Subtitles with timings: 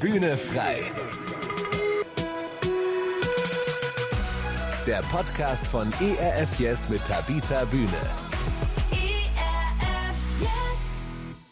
[0.00, 0.80] Bühne frei.
[4.86, 8.27] Der Podcast von ERF Yes mit Tabita Bühne.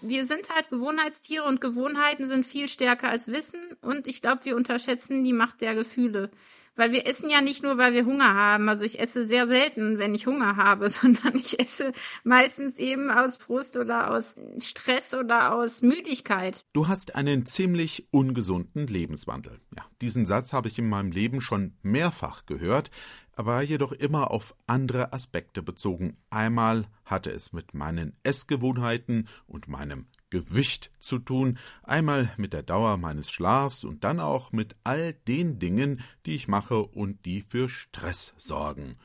[0.08, 4.56] Wir sind halt Gewohnheitstiere und Gewohnheiten sind viel stärker als Wissen und ich glaube, wir
[4.56, 6.30] unterschätzen die Macht der Gefühle.
[6.78, 8.68] Weil wir essen ja nicht nur, weil wir Hunger haben.
[8.68, 11.92] Also ich esse sehr selten, wenn ich Hunger habe, sondern ich esse
[12.22, 16.66] meistens eben aus Frust oder aus Stress oder aus Müdigkeit.
[16.74, 19.58] Du hast einen ziemlich ungesunden Lebenswandel.
[19.74, 22.90] Ja, diesen Satz habe ich in meinem Leben schon mehrfach gehört.
[23.36, 26.16] War jedoch immer auf andere Aspekte bezogen.
[26.30, 32.96] Einmal hatte es mit meinen Essgewohnheiten und meinem Gewicht zu tun, einmal mit der Dauer
[32.96, 37.68] meines Schlafs und dann auch mit all den Dingen, die ich mache und die für
[37.68, 38.96] Stress sorgen.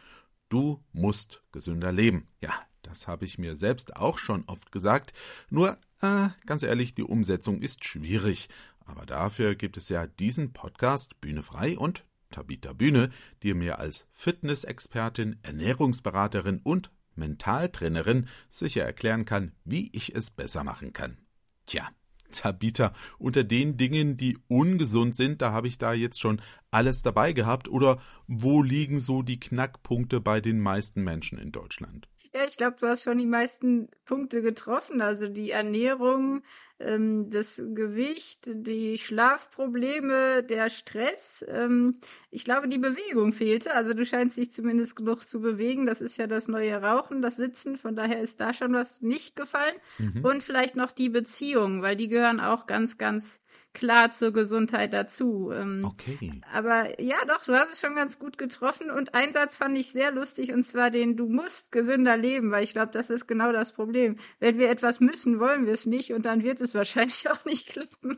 [0.49, 2.27] Du musst gesünder leben.
[2.41, 5.13] Ja, das habe ich mir selbst auch schon oft gesagt,
[5.49, 8.49] nur äh, ganz ehrlich, die Umsetzung ist schwierig.
[8.85, 13.11] Aber dafür gibt es ja diesen Podcast Bühne frei und Tabita Bühne,
[13.43, 20.93] die mir als Fitnessexpertin, Ernährungsberaterin und Mentaltrainerin sicher erklären kann, wie ich es besser machen
[20.93, 21.17] kann.
[21.65, 21.87] Tja,
[22.31, 27.33] Tabita, unter den Dingen, die ungesund sind, da habe ich da jetzt schon alles dabei
[27.33, 32.07] gehabt, oder wo liegen so die Knackpunkte bei den meisten Menschen in Deutschland?
[32.33, 35.01] Ja, ich glaube, du hast schon die meisten Punkte getroffen.
[35.01, 36.43] Also die Ernährung,
[36.79, 41.43] ähm, das Gewicht, die Schlafprobleme, der Stress.
[41.49, 43.73] Ähm, ich glaube, die Bewegung fehlte.
[43.73, 45.85] Also du scheinst dich zumindest genug zu bewegen.
[45.85, 47.75] Das ist ja das neue Rauchen, das Sitzen.
[47.75, 49.75] Von daher ist da schon was nicht gefallen.
[49.97, 50.23] Mhm.
[50.23, 53.41] Und vielleicht noch die Beziehungen, weil die gehören auch ganz, ganz
[53.73, 55.51] klar zur Gesundheit dazu.
[55.51, 56.41] Ähm, okay.
[56.51, 58.91] Aber ja, doch, du hast es schon ganz gut getroffen.
[58.91, 62.63] Und ein Satz fand ich sehr lustig, und zwar den, du musst gesünder leben, weil
[62.63, 64.15] ich glaube, das ist genau das Problem.
[64.39, 67.69] Wenn wir etwas müssen, wollen wir es nicht und dann wird es wahrscheinlich auch nicht
[67.69, 68.17] klappen.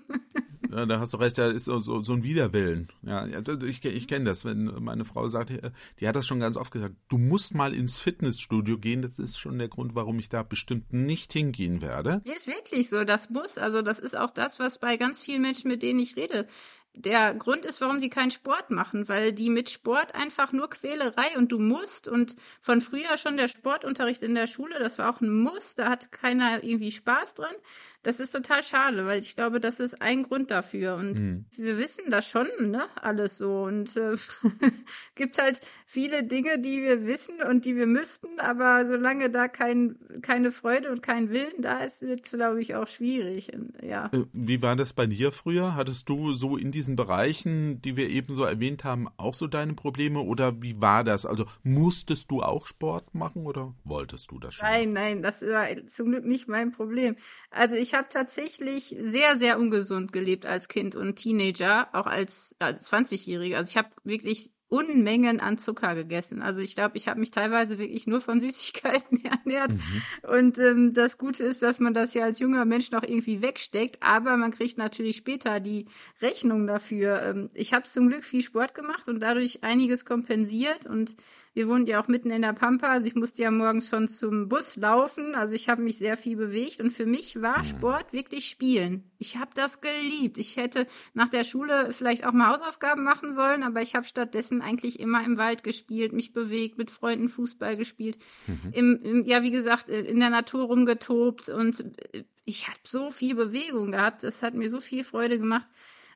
[0.74, 2.88] Ja, da hast du recht, da ist so, so, so ein Widerwillen.
[3.04, 6.58] Ja, ich, ich kenne das, wenn meine Frau sagt, äh, die hat das schon ganz
[6.58, 10.30] oft gesagt, du musst mal ins Fitnessstudio gehen, das ist schon der Grund, warum ich
[10.30, 12.22] da bestimmt nicht hingehen werde.
[12.24, 13.58] Ist wirklich so, das muss.
[13.60, 16.48] Also das ist auch das, was bei ganz vielen Menschen, mit denen ich rede,
[16.96, 21.36] der Grund ist, warum sie keinen Sport machen, weil die mit Sport einfach nur Quälerei
[21.38, 25.20] und du musst und von früher schon der Sportunterricht in der Schule, das war auch
[25.20, 27.56] ein Muss, da hat keiner irgendwie Spaß dran.
[28.04, 31.46] Das ist total schade, weil ich glaube, das ist ein Grund dafür und mhm.
[31.56, 34.16] wir wissen das schon, ne, alles so und äh,
[35.16, 39.96] gibt halt viele Dinge, die wir wissen und die wir müssten, aber solange da kein,
[40.22, 44.08] keine Freude und kein Willen da ist, wird es, glaube ich, auch schwierig, ja.
[44.12, 45.76] Äh, wie war das bei dir früher?
[45.76, 49.76] Hattest du so in diesen Bereichen, die wir eben so erwähnt haben, auch so deine
[49.76, 51.26] Probleme oder wie war das?
[51.26, 54.68] Also musstest du auch Sport machen oder wolltest du das schon?
[54.68, 57.16] Nein, nein, das ist zum Glück nicht mein Problem.
[57.50, 62.92] Also ich habe tatsächlich sehr, sehr ungesund gelebt als Kind und Teenager, auch als, als
[62.92, 63.58] 20-Jährige.
[63.58, 66.42] Also ich habe wirklich Unmengen an Zucker gegessen.
[66.42, 69.74] Also ich glaube, ich habe mich teilweise wirklich nur von Süßigkeiten ernährt.
[69.74, 70.36] Mhm.
[70.36, 74.02] Und ähm, das Gute ist, dass man das ja als junger Mensch noch irgendwie wegsteckt,
[74.02, 75.86] aber man kriegt natürlich später die
[76.24, 77.22] Rechnung dafür.
[77.22, 81.16] Ähm, ich habe zum Glück viel Sport gemacht und dadurch einiges kompensiert und
[81.54, 84.50] wir wohnen ja auch mitten in der Pampa, also ich musste ja morgens schon zum
[84.50, 85.36] Bus laufen.
[85.36, 87.66] Also ich habe mich sehr viel bewegt und für mich war mhm.
[87.66, 89.04] Sport wirklich Spielen.
[89.20, 90.38] Ich habe das geliebt.
[90.40, 94.62] Ich hätte nach der Schule vielleicht auch mal Hausaufgaben machen sollen, aber ich habe stattdessen
[94.62, 98.72] eigentlich immer im Wald gespielt, mich bewegt, mit Freunden Fußball gespielt, mhm.
[98.72, 101.82] Im, im, ja wie gesagt äh, in der Natur rumgetobt und
[102.14, 104.24] äh, ich habe so viel Bewegung gehabt.
[104.24, 105.68] Das hat mir so viel Freude gemacht.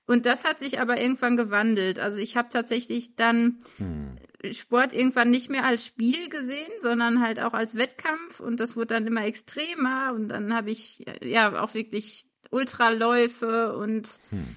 [0.08, 2.00] Und das hat sich aber irgendwann gewandelt.
[2.00, 4.18] Also ich habe tatsächlich dann hm.
[4.52, 8.40] Sport irgendwann nicht mehr als Spiel gesehen, sondern halt auch als Wettkampf.
[8.40, 10.14] Und das wurde dann immer extremer.
[10.16, 14.56] Und dann habe ich ja auch wirklich Ultraläufe und hm.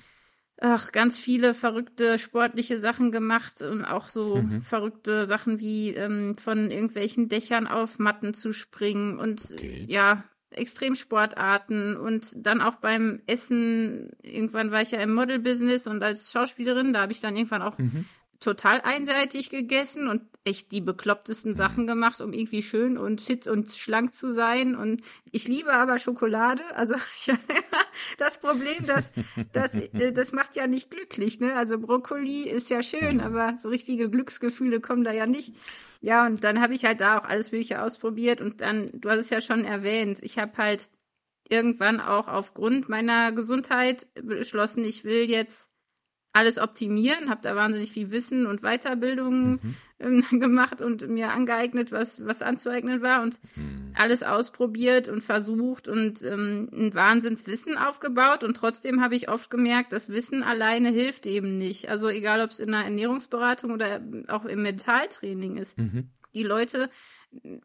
[0.58, 4.62] ach, ganz viele verrückte sportliche Sachen gemacht und auch so mhm.
[4.62, 9.84] verrückte Sachen wie ähm, von irgendwelchen Dächern auf Matten zu springen und okay.
[9.88, 16.32] ja, Extremsportarten und dann auch beim Essen, irgendwann war ich ja im Model-Business und als
[16.32, 18.04] Schauspielerin, da habe ich dann irgendwann auch mhm.
[18.40, 23.70] Total einseitig gegessen und echt die beklopptesten Sachen gemacht, um irgendwie schön und fit und
[23.70, 24.74] schlank zu sein.
[24.74, 26.62] Und ich liebe aber Schokolade.
[26.74, 26.94] Also
[28.18, 29.12] das Problem, das,
[29.52, 31.38] das, äh, das macht ja nicht glücklich.
[31.40, 31.54] Ne?
[31.54, 33.20] Also Brokkoli ist ja schön, mhm.
[33.20, 35.54] aber so richtige Glücksgefühle kommen da ja nicht.
[36.00, 38.40] Ja, und dann habe ich halt da auch alles Mögliche ausprobiert.
[38.40, 40.88] Und dann, du hast es ja schon erwähnt, ich habe halt
[41.50, 45.69] irgendwann auch aufgrund meiner Gesundheit beschlossen, ich will jetzt
[46.32, 49.74] alles optimieren, habe da wahnsinnig viel Wissen und Weiterbildung mhm.
[49.98, 53.92] ähm, gemacht und mir angeeignet, was, was anzueignen war und mhm.
[53.94, 58.44] alles ausprobiert und versucht und ähm, ein Wahnsinnswissen aufgebaut.
[58.44, 61.88] Und trotzdem habe ich oft gemerkt, das Wissen alleine hilft eben nicht.
[61.88, 65.76] Also egal, ob es in der Ernährungsberatung oder auch im Mentaltraining ist.
[65.78, 66.10] Mhm.
[66.32, 66.90] Die Leute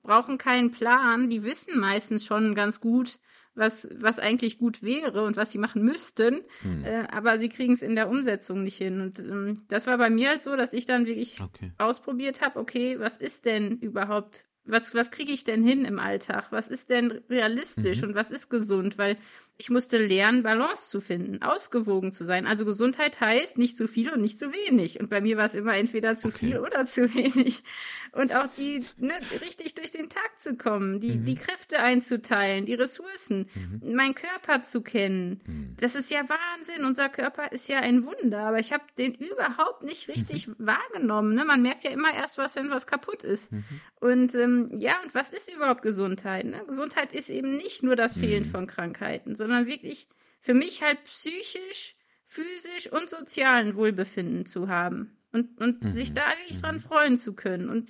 [0.02, 3.20] brauchen keinen Plan, die wissen meistens schon ganz gut,
[3.56, 6.84] was, was eigentlich gut wäre und was sie machen müssten, hm.
[6.84, 9.02] äh, aber sie kriegen es in der Umsetzung nicht hin.
[9.02, 11.72] Und ähm, das war bei mir halt so, dass ich dann wirklich okay.
[11.78, 16.48] ausprobiert habe, okay, was ist denn überhaupt was, was kriege ich denn hin im Alltag?
[16.52, 18.10] Was ist denn realistisch mhm.
[18.10, 18.98] und was ist gesund?
[18.98, 19.18] Weil
[19.58, 22.46] ich musste lernen, Balance zu finden, ausgewogen zu sein.
[22.46, 25.00] Also Gesundheit heißt nicht zu viel und nicht zu wenig.
[25.00, 26.38] Und bei mir war es immer entweder zu okay.
[26.38, 27.64] viel oder zu wenig.
[28.12, 31.26] Und auch die, ne, richtig durch den Tag zu kommen, die, mhm.
[31.26, 33.96] die Kräfte einzuteilen, die Ressourcen, mhm.
[33.96, 35.40] meinen Körper zu kennen.
[35.46, 35.76] Mhm.
[35.80, 36.84] Das ist ja Wahnsinn.
[36.84, 40.56] Unser Körper ist ja ein Wunder, aber ich habe den überhaupt nicht richtig mhm.
[40.60, 41.34] wahrgenommen.
[41.34, 41.46] Ne?
[41.46, 43.54] Man merkt ja immer erst was, wenn was kaputt ist.
[43.54, 43.64] Mhm.
[44.02, 46.46] Und ähm, ja, und was ist überhaupt Gesundheit?
[46.46, 46.62] Ne?
[46.68, 48.50] Gesundheit ist eben nicht nur das Fehlen mhm.
[48.50, 50.08] von Krankheiten, sondern wirklich
[50.42, 55.92] für mich halt psychisch, physisch und sozialen Wohlbefinden zu haben und, und mhm.
[55.92, 56.80] sich da wirklich dran mhm.
[56.80, 57.70] freuen zu können.
[57.70, 57.90] Und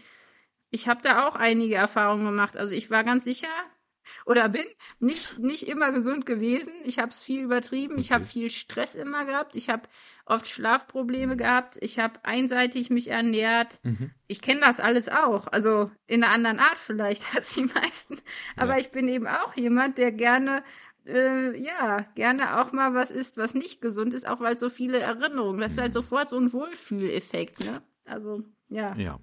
[0.70, 2.58] ich habe da auch einige Erfahrungen gemacht.
[2.58, 3.48] Also ich war ganz sicher,
[4.26, 4.66] oder bin
[5.00, 6.74] nicht, nicht immer gesund gewesen.
[6.84, 7.94] Ich habe es viel übertrieben.
[7.94, 8.02] Okay.
[8.02, 9.56] Ich habe viel Stress immer gehabt.
[9.56, 9.84] Ich habe
[10.26, 11.78] oft Schlafprobleme gehabt.
[11.82, 13.80] Ich habe einseitig mich ernährt.
[13.84, 14.12] Mhm.
[14.28, 15.48] Ich kenne das alles auch.
[15.48, 18.20] Also in einer anderen Art vielleicht als die meisten.
[18.58, 18.80] Aber ja.
[18.80, 20.64] ich bin eben auch jemand, der gerne
[21.06, 25.00] äh, ja, gerne auch mal was isst, was nicht gesund ist, auch weil so viele
[25.00, 25.60] Erinnerungen.
[25.60, 27.82] Das ist halt sofort so ein Wohlfühleffekt, ne?
[28.06, 28.96] Also ja.
[28.96, 29.20] Ja.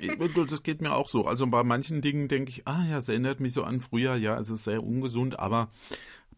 [0.48, 1.26] das geht mir auch so.
[1.26, 4.38] Also bei manchen Dingen denke ich, ah ja, es erinnert mich so an früher, ja,
[4.38, 5.70] es ist sehr ungesund, aber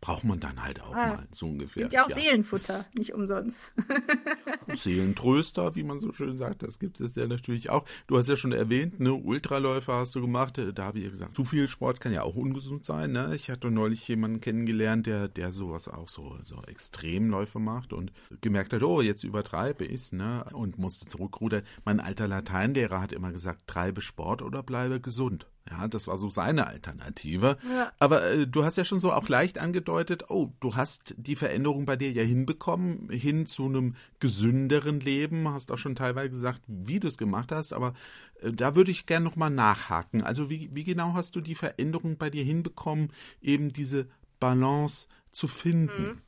[0.02, 1.84] braucht man dann halt auch ah, mal, so ungefähr.
[1.84, 2.16] Gibt ja auch ja.
[2.16, 3.72] Seelenfutter, nicht umsonst.
[4.74, 7.84] Seelentröster, wie man so schön sagt, das gibt es ja natürlich auch.
[8.08, 11.36] Du hast ja schon erwähnt, ne, Ultraläufer hast du gemacht, da habe ich ja gesagt,
[11.36, 13.12] zu viel Sport kann ja auch ungesund sein.
[13.12, 13.34] Ne?
[13.36, 18.72] Ich hatte neulich jemanden kennengelernt, der, der sowas auch so, so Extremläufe macht und gemerkt
[18.72, 20.44] hat, oh, jetzt übertreibe ich es, ne?
[20.52, 21.62] Und musste zurückrudern.
[21.84, 25.46] Mein alter Lateinlehrer hat immer gesagt, treibe Sport oder bleibe gesund.
[25.70, 27.56] Ja, das war so seine Alternative.
[27.68, 27.92] Ja.
[27.98, 31.86] Aber äh, du hast ja schon so auch leicht angedeutet, oh, du hast die Veränderung
[31.86, 35.48] bei dir ja hinbekommen, hin zu einem gesünderen Leben.
[35.48, 37.94] Hast auch schon teilweise gesagt, wie du es gemacht hast, aber
[38.40, 40.22] äh, da würde ich gerne nochmal nachhaken.
[40.22, 44.08] Also wie, wie genau hast du die Veränderung bei dir hinbekommen, eben diese
[44.40, 46.02] Balance zu finden?
[46.02, 46.22] Mhm.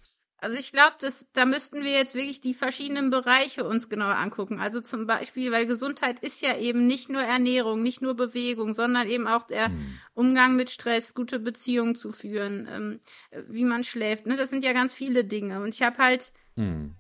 [0.44, 0.96] Also ich glaube,
[1.32, 4.60] da müssten wir jetzt wirklich die verschiedenen Bereiche uns genauer angucken.
[4.60, 9.08] Also zum Beispiel, weil Gesundheit ist ja eben nicht nur Ernährung, nicht nur Bewegung, sondern
[9.08, 9.98] eben auch der hm.
[10.12, 13.00] Umgang mit Stress, gute Beziehungen zu führen, ähm,
[13.48, 14.26] wie man schläft.
[14.26, 14.36] Ne?
[14.36, 15.62] Das sind ja ganz viele Dinge.
[15.62, 16.94] Und ich habe halt hm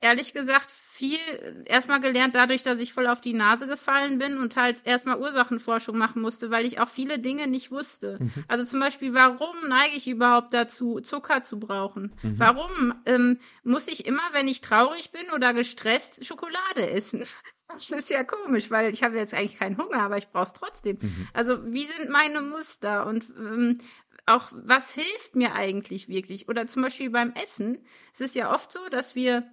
[0.00, 1.18] ehrlich gesagt viel
[1.66, 5.96] erstmal gelernt dadurch, dass ich voll auf die Nase gefallen bin und halt erstmal Ursachenforschung
[5.96, 8.18] machen musste, weil ich auch viele Dinge nicht wusste.
[8.20, 8.44] Mhm.
[8.48, 12.12] Also zum Beispiel, warum neige ich überhaupt dazu, Zucker zu brauchen?
[12.22, 12.38] Mhm.
[12.38, 17.24] Warum ähm, muss ich immer, wenn ich traurig bin oder gestresst, Schokolade essen?
[17.70, 20.54] Das ist ja komisch, weil ich habe jetzt eigentlich keinen Hunger, aber ich brauche es
[20.54, 20.96] trotzdem.
[21.02, 21.28] Mhm.
[21.34, 23.76] Also wie sind meine Muster und ähm,
[24.24, 26.48] auch was hilft mir eigentlich wirklich?
[26.48, 27.76] Oder zum Beispiel beim Essen.
[28.14, 29.46] Es ist ja oft so, dass wir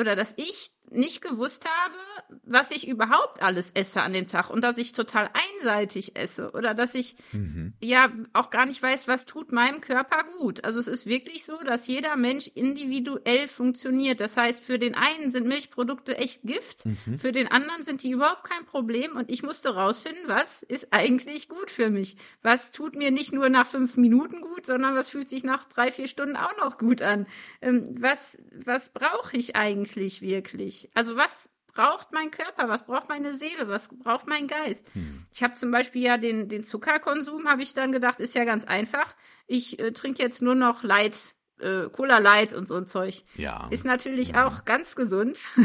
[0.00, 1.94] oder dass ich nicht gewusst habe,
[2.44, 6.74] was ich überhaupt alles esse an dem Tag und dass ich total einseitig esse oder
[6.74, 7.74] dass ich mhm.
[7.82, 10.64] ja auch gar nicht weiß, was tut meinem Körper gut.
[10.64, 14.20] Also es ist wirklich so, dass jeder Mensch individuell funktioniert.
[14.20, 17.18] Das heißt, für den einen sind Milchprodukte echt Gift, mhm.
[17.18, 21.48] für den anderen sind die überhaupt kein Problem und ich musste rausfinden, was ist eigentlich
[21.48, 22.16] gut für mich.
[22.42, 25.92] Was tut mir nicht nur nach fünf Minuten gut, sondern was fühlt sich nach drei,
[25.92, 27.26] vier Stunden auch noch gut an.
[27.60, 30.79] Ähm, was, was brauche ich eigentlich wirklich?
[30.94, 34.92] Also was braucht mein Körper, was braucht meine Seele, was braucht mein Geist.
[34.94, 35.26] Hm.
[35.32, 38.64] Ich habe zum Beispiel ja den, den Zuckerkonsum, habe ich dann gedacht, ist ja ganz
[38.64, 39.14] einfach.
[39.46, 43.22] Ich äh, trinke jetzt nur noch Light, äh, Cola Light und so ein Zeug.
[43.36, 43.68] Ja.
[43.70, 44.46] Ist natürlich ja.
[44.46, 45.38] auch ganz gesund.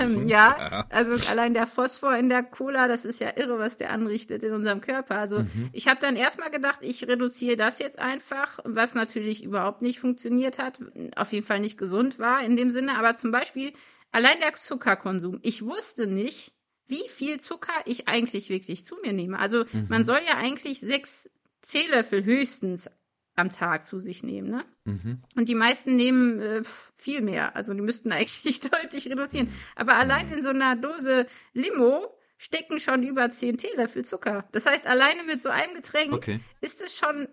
[0.00, 3.90] ähm, ja, also allein der Phosphor in der Cola, das ist ja irre, was der
[3.90, 5.18] anrichtet in unserem Körper.
[5.18, 5.70] Also mhm.
[5.72, 10.58] ich habe dann erstmal gedacht, ich reduziere das jetzt einfach, was natürlich überhaupt nicht funktioniert
[10.58, 10.80] hat,
[11.16, 12.98] auf jeden Fall nicht gesund war in dem Sinne.
[12.98, 13.72] Aber zum Beispiel
[14.10, 15.38] allein der Zuckerkonsum.
[15.42, 16.52] Ich wusste nicht,
[16.86, 19.38] wie viel Zucker ich eigentlich wirklich zu mir nehme.
[19.38, 19.86] Also mhm.
[19.88, 21.30] man soll ja eigentlich sechs
[21.62, 22.90] Teelöffel höchstens
[23.34, 24.50] am Tag zu sich nehmen.
[24.50, 24.64] Ne?
[24.84, 25.20] Mhm.
[25.36, 26.62] Und die meisten nehmen äh,
[26.96, 27.56] viel mehr.
[27.56, 29.48] Also die müssten eigentlich deutlich reduzieren.
[29.76, 34.48] Aber allein in so einer Dose Limo stecken schon über 10 Teelöffel Zucker.
[34.50, 36.40] Das heißt, alleine mit so einem Getränk Okay.
[36.60, 37.28] ist es schon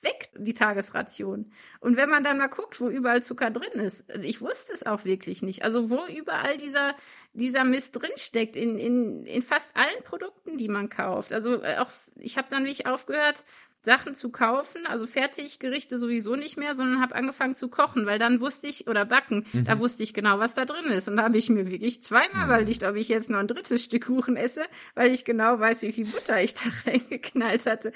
[0.00, 1.52] weg, die Tagesration.
[1.80, 5.04] Und wenn man dann mal guckt, wo überall Zucker drin ist, ich wusste es auch
[5.04, 5.64] wirklich nicht.
[5.64, 6.96] Also wo überall dieser,
[7.34, 11.34] dieser Mist drin steckt, in, in, in fast allen Produkten, die man kauft.
[11.34, 13.44] Also äh, auch, ich habe dann wirklich aufgehört,
[13.84, 18.40] Sachen zu kaufen, also Fertiggerichte sowieso nicht mehr, sondern habe angefangen zu kochen, weil dann
[18.40, 21.06] wusste ich, oder backen, da wusste ich genau, was da drin ist.
[21.08, 24.04] Und da habe ich mir wirklich zweimal überlegt, ob ich jetzt noch ein drittes Stück
[24.04, 24.62] Kuchen esse,
[24.94, 27.92] weil ich genau weiß, wie viel Butter ich da reingeknallt hatte.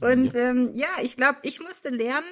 [0.00, 2.26] Und ja, ähm, ja ich glaube, ich musste lernen,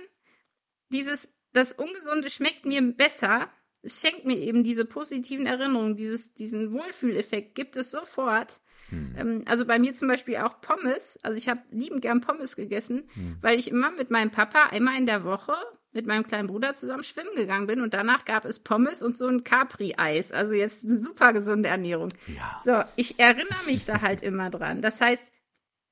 [0.90, 3.50] dieses, das Ungesunde schmeckt mir besser.
[3.83, 8.61] Es schenkt mir eben diese positiven Erinnerungen, dieses, diesen Wohlfühleffekt gibt es sofort.
[8.89, 9.45] Hm.
[9.47, 11.19] Also bei mir zum Beispiel auch Pommes.
[11.23, 13.37] Also ich habe liebend gern Pommes gegessen, hm.
[13.41, 15.55] weil ich immer mit meinem Papa einmal in der Woche
[15.93, 19.27] mit meinem kleinen Bruder zusammen schwimmen gegangen bin und danach gab es Pommes und so
[19.27, 20.31] ein Capri-Eis.
[20.33, 22.11] Also jetzt eine super gesunde Ernährung.
[22.29, 22.61] Ja.
[22.65, 24.83] So, ich erinnere mich da halt immer dran.
[24.83, 25.33] Das heißt,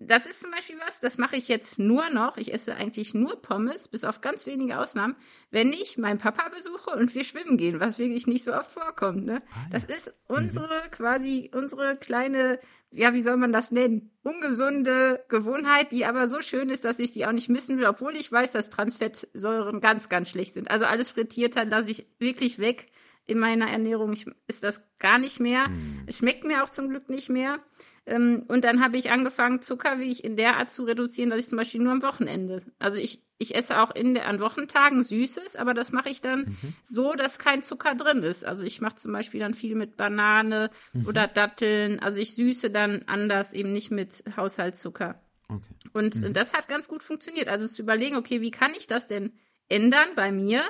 [0.00, 2.36] das ist zum Beispiel was, das mache ich jetzt nur noch.
[2.36, 5.16] Ich esse eigentlich nur Pommes, bis auf ganz wenige Ausnahmen,
[5.50, 9.24] wenn ich meinen Papa besuche und wir schwimmen gehen, was wirklich nicht so oft vorkommt.
[9.24, 9.42] Ne?
[9.50, 9.68] Ah.
[9.72, 10.90] Das ist unsere mhm.
[10.92, 12.60] quasi unsere kleine,
[12.92, 14.12] ja, wie soll man das nennen?
[14.22, 18.14] Ungesunde Gewohnheit, die aber so schön ist, dass ich die auch nicht missen will, obwohl
[18.14, 20.70] ich weiß, dass Transfettsäuren ganz, ganz schlecht sind.
[20.70, 22.86] Also alles frittiert hat, lasse ich wirklich weg
[23.28, 24.12] in meiner Ernährung.
[24.12, 25.68] Ich, ist das gar nicht mehr.
[25.68, 26.02] Mhm.
[26.06, 27.60] Es schmeckt mir auch zum Glück nicht mehr.
[28.06, 31.40] Ähm, und dann habe ich angefangen, Zucker wie ich in der Art zu reduzieren, dass
[31.40, 32.62] ich zum Beispiel nur am Wochenende.
[32.78, 36.40] Also ich, ich esse auch in der, an Wochentagen Süßes, aber das mache ich dann
[36.40, 36.74] mhm.
[36.82, 38.46] so, dass kein Zucker drin ist.
[38.46, 41.06] Also ich mache zum Beispiel dann viel mit Banane mhm.
[41.06, 42.00] oder Datteln.
[42.00, 45.22] Also ich süße dann anders, eben nicht mit Haushaltszucker.
[45.50, 45.74] Okay.
[45.92, 46.32] Und mhm.
[46.32, 47.48] das hat ganz gut funktioniert.
[47.48, 49.32] Also zu überlegen, okay, wie kann ich das denn
[49.68, 50.62] ändern bei mir,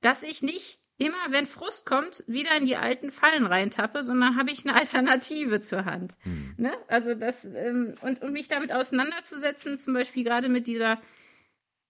[0.00, 4.50] dass ich nicht immer, wenn Frust kommt, wieder in die alten Fallen reintappe, sondern habe
[4.50, 6.12] ich eine Alternative zur Hand.
[6.20, 6.54] Hm.
[6.58, 6.72] Ne?
[6.88, 11.00] Also das, ähm, und, und mich damit auseinanderzusetzen, zum Beispiel gerade mit dieser,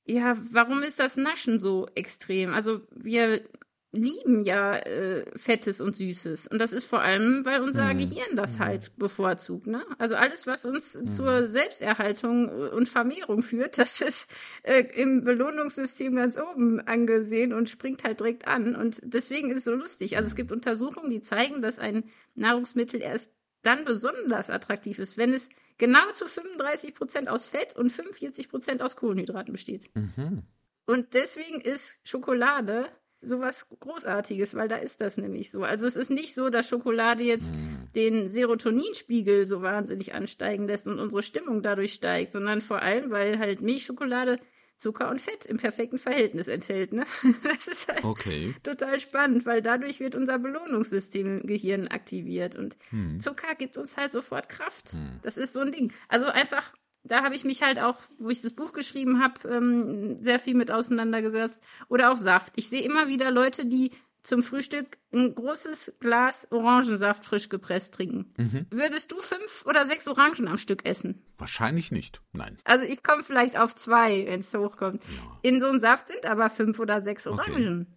[0.05, 2.55] ja, warum ist das Naschen so extrem?
[2.55, 3.45] Also wir
[3.92, 6.47] lieben ja äh, Fettes und Süßes.
[6.47, 7.99] Und das ist vor allem, weil unser mhm.
[7.99, 8.64] Gehirn das mhm.
[8.64, 9.66] halt bevorzugt.
[9.66, 9.85] Ne?
[9.99, 11.09] Also alles, was uns mhm.
[11.09, 14.30] zur Selbsterhaltung und Vermehrung führt, das ist
[14.62, 18.76] äh, im Belohnungssystem ganz oben angesehen und springt halt direkt an.
[18.76, 20.16] Und deswegen ist es so lustig.
[20.16, 22.04] Also es gibt Untersuchungen, die zeigen, dass ein
[22.37, 23.32] Nahrungsmittel erst
[23.62, 28.82] dann besonders attraktiv ist, wenn es genau zu 35 Prozent aus Fett und 45 Prozent
[28.82, 29.90] aus Kohlenhydraten besteht.
[29.94, 30.44] Mhm.
[30.87, 32.88] Und deswegen ist Schokolade
[33.23, 35.62] sowas Großartiges, weil da ist das nämlich so.
[35.62, 37.93] Also es ist nicht so, dass Schokolade jetzt mm.
[37.95, 43.39] den Serotoninspiegel so wahnsinnig ansteigen lässt und unsere Stimmung dadurch steigt, sondern vor allem, weil
[43.39, 44.39] halt Milchschokolade
[44.81, 46.95] Zucker und Fett im perfekten Verhältnis enthält.
[46.95, 47.05] Ne?
[47.43, 48.55] Das ist halt okay.
[48.62, 53.21] total spannend, weil dadurch wird unser Belohnungssystem im Gehirn aktiviert und hm.
[53.21, 54.93] Zucker gibt uns halt sofort Kraft.
[54.93, 55.21] Hm.
[55.23, 55.93] Das ist so ein Ding.
[56.09, 60.16] Also einfach da habe ich mich halt auch, wo ich das Buch geschrieben habe, ähm,
[60.16, 61.62] sehr viel mit auseinandergesetzt.
[61.88, 62.52] Oder auch Saft.
[62.57, 63.90] Ich sehe immer wieder Leute, die
[64.23, 68.33] zum Frühstück ein großes Glas Orangensaft frisch gepresst trinken.
[68.37, 68.66] Mhm.
[68.71, 71.23] Würdest du fünf oder sechs Orangen am Stück essen?
[71.38, 72.59] Wahrscheinlich nicht, nein.
[72.64, 75.02] Also ich komme vielleicht auf zwei, wenn es hochkommt.
[75.04, 75.38] Ja.
[75.42, 77.87] In so einem Saft sind aber fünf oder sechs Orangen.
[77.88, 77.97] Okay.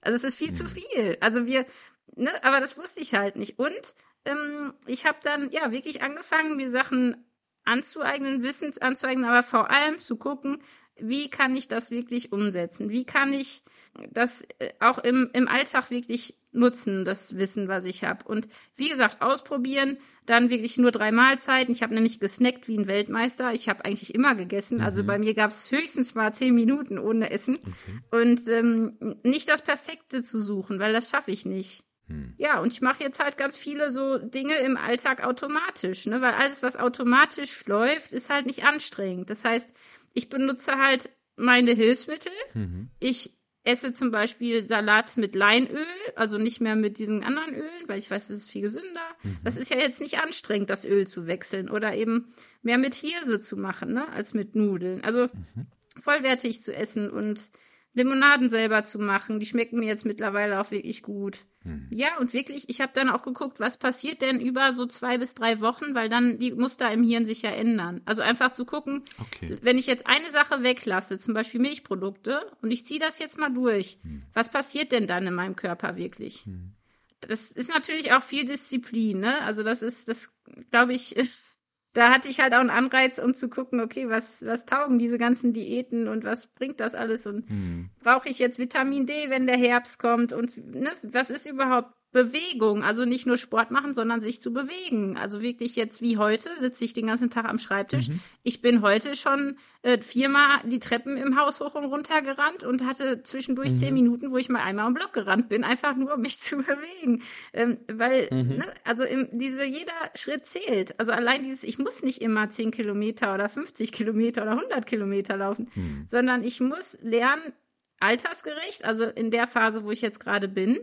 [0.00, 0.54] Also es ist viel mhm.
[0.54, 1.18] zu viel.
[1.20, 1.66] Also wir,
[2.14, 3.58] ne, aber das wusste ich halt nicht.
[3.58, 3.94] Und
[4.24, 7.16] ähm, ich habe dann ja wirklich angefangen, mir Sachen
[7.64, 10.58] anzueignen, Wissens anzueignen, aber vor allem zu gucken,
[10.96, 12.90] wie kann ich das wirklich umsetzen?
[12.90, 13.62] Wie kann ich
[14.10, 18.24] das äh, auch im, im Alltag wirklich nutzen, das Wissen, was ich habe?
[18.26, 21.72] Und wie gesagt, ausprobieren, dann wirklich nur drei Mahlzeiten.
[21.72, 23.52] Ich habe nämlich gesnackt wie ein Weltmeister.
[23.52, 24.80] Ich habe eigentlich immer gegessen.
[24.80, 25.04] Also mhm.
[25.04, 27.56] Also bei mir gab es höchstens mal zehn Minuten ohne Essen.
[27.56, 28.22] Okay.
[28.22, 31.82] Und ähm, nicht das Perfekte zu suchen, weil das schaffe ich nicht.
[32.08, 32.34] Hm.
[32.36, 36.20] Ja, und ich mache jetzt halt ganz viele so Dinge im Alltag automatisch, ne?
[36.20, 39.30] Weil alles, was automatisch läuft, ist halt nicht anstrengend.
[39.30, 39.72] Das heißt,
[40.12, 42.32] ich benutze halt meine Hilfsmittel.
[42.54, 42.90] Mhm.
[43.00, 43.30] Ich
[43.64, 48.10] esse zum Beispiel Salat mit Leinöl, also nicht mehr mit diesen anderen Ölen, weil ich
[48.10, 49.00] weiß, das ist viel gesünder.
[49.22, 49.38] Mhm.
[49.42, 53.40] Das ist ja jetzt nicht anstrengend, das Öl zu wechseln oder eben mehr mit Hirse
[53.40, 55.02] zu machen, ne, als mit Nudeln.
[55.02, 55.66] Also mhm.
[55.96, 57.50] vollwertig zu essen und
[57.94, 59.38] Limonaden selber zu machen.
[59.40, 61.46] Die schmecken mir jetzt mittlerweile auch wirklich gut.
[61.62, 61.86] Hm.
[61.90, 65.34] Ja, und wirklich, ich habe dann auch geguckt, was passiert denn über so zwei bis
[65.34, 68.02] drei Wochen, weil dann die Muster im Hirn sich ja ändern.
[68.04, 69.58] Also einfach zu gucken, okay.
[69.62, 73.52] wenn ich jetzt eine Sache weglasse, zum Beispiel Milchprodukte, und ich ziehe das jetzt mal
[73.52, 74.22] durch, hm.
[74.34, 76.44] was passiert denn dann in meinem Körper wirklich?
[76.44, 76.72] Hm.
[77.20, 79.40] Das ist natürlich auch viel Disziplin, ne?
[79.42, 80.34] Also das ist, das
[80.70, 81.16] glaube ich,
[81.94, 85.16] da hatte ich halt auch einen Anreiz, um zu gucken, okay, was, was taugen diese
[85.16, 87.88] ganzen Diäten und was bringt das alles und mhm.
[88.02, 92.84] brauche ich jetzt Vitamin D, wenn der Herbst kommt und ne, was ist überhaupt Bewegung,
[92.84, 95.16] also nicht nur Sport machen, sondern sich zu bewegen.
[95.18, 98.08] Also wirklich jetzt wie heute sitze ich den ganzen Tag am Schreibtisch.
[98.08, 98.20] Mhm.
[98.44, 102.86] Ich bin heute schon äh, viermal die Treppen im Haus hoch und runter gerannt und
[102.86, 103.76] hatte zwischendurch mhm.
[103.76, 106.58] zehn Minuten, wo ich mal einmal am Block gerannt bin, einfach nur um mich zu
[106.58, 107.22] bewegen.
[107.52, 108.58] Ähm, weil, mhm.
[108.58, 110.98] ne, also im, diese jeder Schritt zählt.
[111.00, 115.36] Also allein dieses, ich muss nicht immer zehn Kilometer oder 50 Kilometer oder 100 Kilometer
[115.36, 116.04] laufen, mhm.
[116.06, 117.52] sondern ich muss lernen,
[117.98, 120.78] altersgerecht, also in der Phase, wo ich jetzt gerade bin,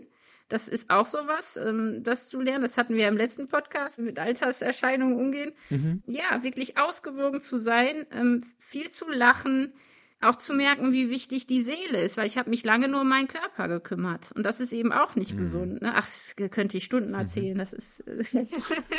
[0.52, 2.64] das ist auch sowas, ähm, das zu lernen.
[2.64, 5.54] Das hatten wir im letzten Podcast mit Alterserscheinungen umgehen.
[5.70, 6.04] Mhm.
[6.06, 9.74] Ja, wirklich ausgewogen zu sein, ähm, viel zu lachen,
[10.22, 13.10] auch zu merken, wie wichtig die Seele ist, weil ich habe mich lange nur um
[13.10, 15.38] meinen Körper gekümmert und das ist eben auch nicht mhm.
[15.38, 15.82] gesund.
[15.82, 15.94] Ne?
[15.96, 17.16] Ach, das könnte ich Stunden mhm.
[17.16, 17.54] erzählen.
[17.54, 17.60] Mhm.
[17.60, 18.04] Das ist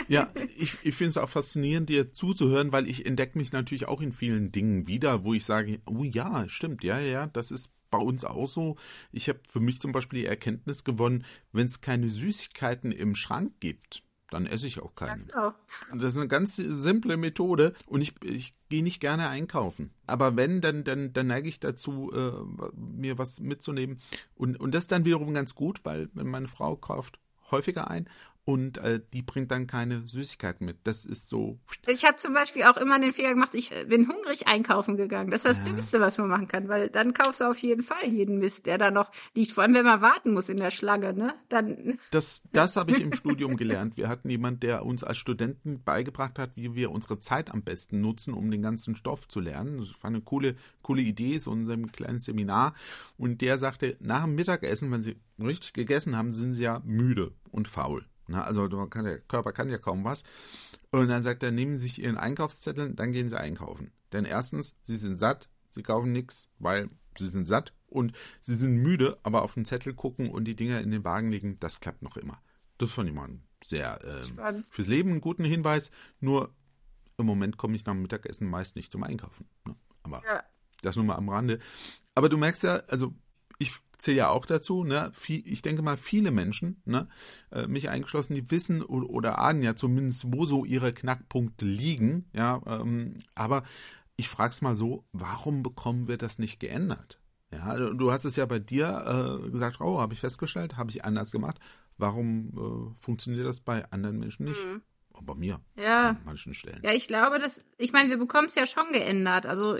[0.08, 4.00] ja, ich, ich finde es auch faszinierend, dir zuzuhören, weil ich entdecke mich natürlich auch
[4.00, 7.98] in vielen Dingen wieder, wo ich sage, oh ja, stimmt, ja, ja, das ist bei
[7.98, 8.76] uns auch so.
[9.12, 13.52] Ich habe für mich zum Beispiel die Erkenntnis gewonnen, wenn es keine Süßigkeiten im Schrank
[13.60, 14.02] gibt,
[14.32, 15.26] dann esse ich auch keine.
[15.32, 15.54] Ja,
[15.92, 19.90] das ist eine ganz simple Methode und ich, ich gehe nicht gerne einkaufen.
[20.06, 22.32] Aber wenn, dann, dann, dann neige ich dazu, äh,
[22.74, 24.00] mir was mitzunehmen.
[24.34, 27.18] Und, und das ist dann wiederum ganz gut, weil wenn meine Frau kauft
[27.50, 28.08] häufiger ein
[28.44, 30.78] und äh, die bringt dann keine Süßigkeiten mit.
[30.84, 31.60] Das ist so.
[31.86, 35.30] Ich habe zum Beispiel auch immer den Fehler gemacht, ich äh, bin hungrig einkaufen gegangen.
[35.30, 35.64] Das ist das ja.
[35.64, 38.78] Dümmste, was man machen kann, weil dann kaufst du auf jeden Fall jeden Mist, der
[38.78, 39.52] da noch liegt.
[39.52, 41.34] Vor allem, wenn man warten muss in der Schlange, ne?
[41.48, 41.98] Dann.
[42.10, 43.96] Das, das habe ich im Studium gelernt.
[43.96, 48.00] Wir hatten jemanden, der uns als Studenten beigebracht hat, wie wir unsere Zeit am besten
[48.00, 49.78] nutzen, um den ganzen Stoff zu lernen.
[49.78, 52.74] Das war eine coole, coole Idee, so in unserem kleinen Seminar.
[53.16, 57.32] Und der sagte, nach dem Mittagessen, wenn sie richtig gegessen haben, sind sie ja müde
[57.50, 58.04] und faul.
[58.26, 60.24] Na, also kann, der Körper kann ja kaum was.
[60.90, 63.92] Und dann sagt er, nehmen Sie sich Ihren Einkaufszettel, dann gehen Sie einkaufen.
[64.12, 68.76] Denn erstens, Sie sind satt, Sie kaufen nichts, weil Sie sind satt und Sie sind
[68.76, 72.02] müde, aber auf den Zettel gucken und die Dinger in den Wagen legen, das klappt
[72.02, 72.40] noch immer.
[72.78, 73.30] Das fand ich mal
[73.62, 75.90] sehr äh, fürs Leben einen guten Hinweis.
[76.20, 76.54] Nur
[77.16, 79.46] im Moment komme ich nach dem Mittagessen meist nicht zum Einkaufen.
[79.64, 79.76] Ne?
[80.02, 80.42] Aber ja.
[80.82, 81.58] das nur mal am Rande.
[82.14, 83.14] Aber du merkst ja, also
[83.58, 85.10] ich zähle ja auch dazu, ne?
[85.28, 87.08] ich denke mal, viele Menschen, ne,
[87.50, 92.60] äh, mich eingeschlossen, die wissen oder, ahnen ja zumindest, wo so ihre Knackpunkte liegen, ja,
[92.66, 93.62] ähm, aber
[94.16, 97.18] ich frage es mal so, warum bekommen wir das nicht geändert?
[97.52, 101.04] Ja, du hast es ja bei dir äh, gesagt, oh, habe ich festgestellt, habe ich
[101.04, 101.58] anders gemacht.
[101.98, 104.64] Warum äh, funktioniert das bei anderen Menschen nicht?
[104.64, 104.80] Mhm.
[105.26, 105.60] bei mir.
[105.76, 106.10] Ja.
[106.10, 106.80] An manchen Stellen.
[106.82, 109.44] Ja, ich glaube, dass, ich meine, wir bekommen es ja schon geändert.
[109.44, 109.76] Also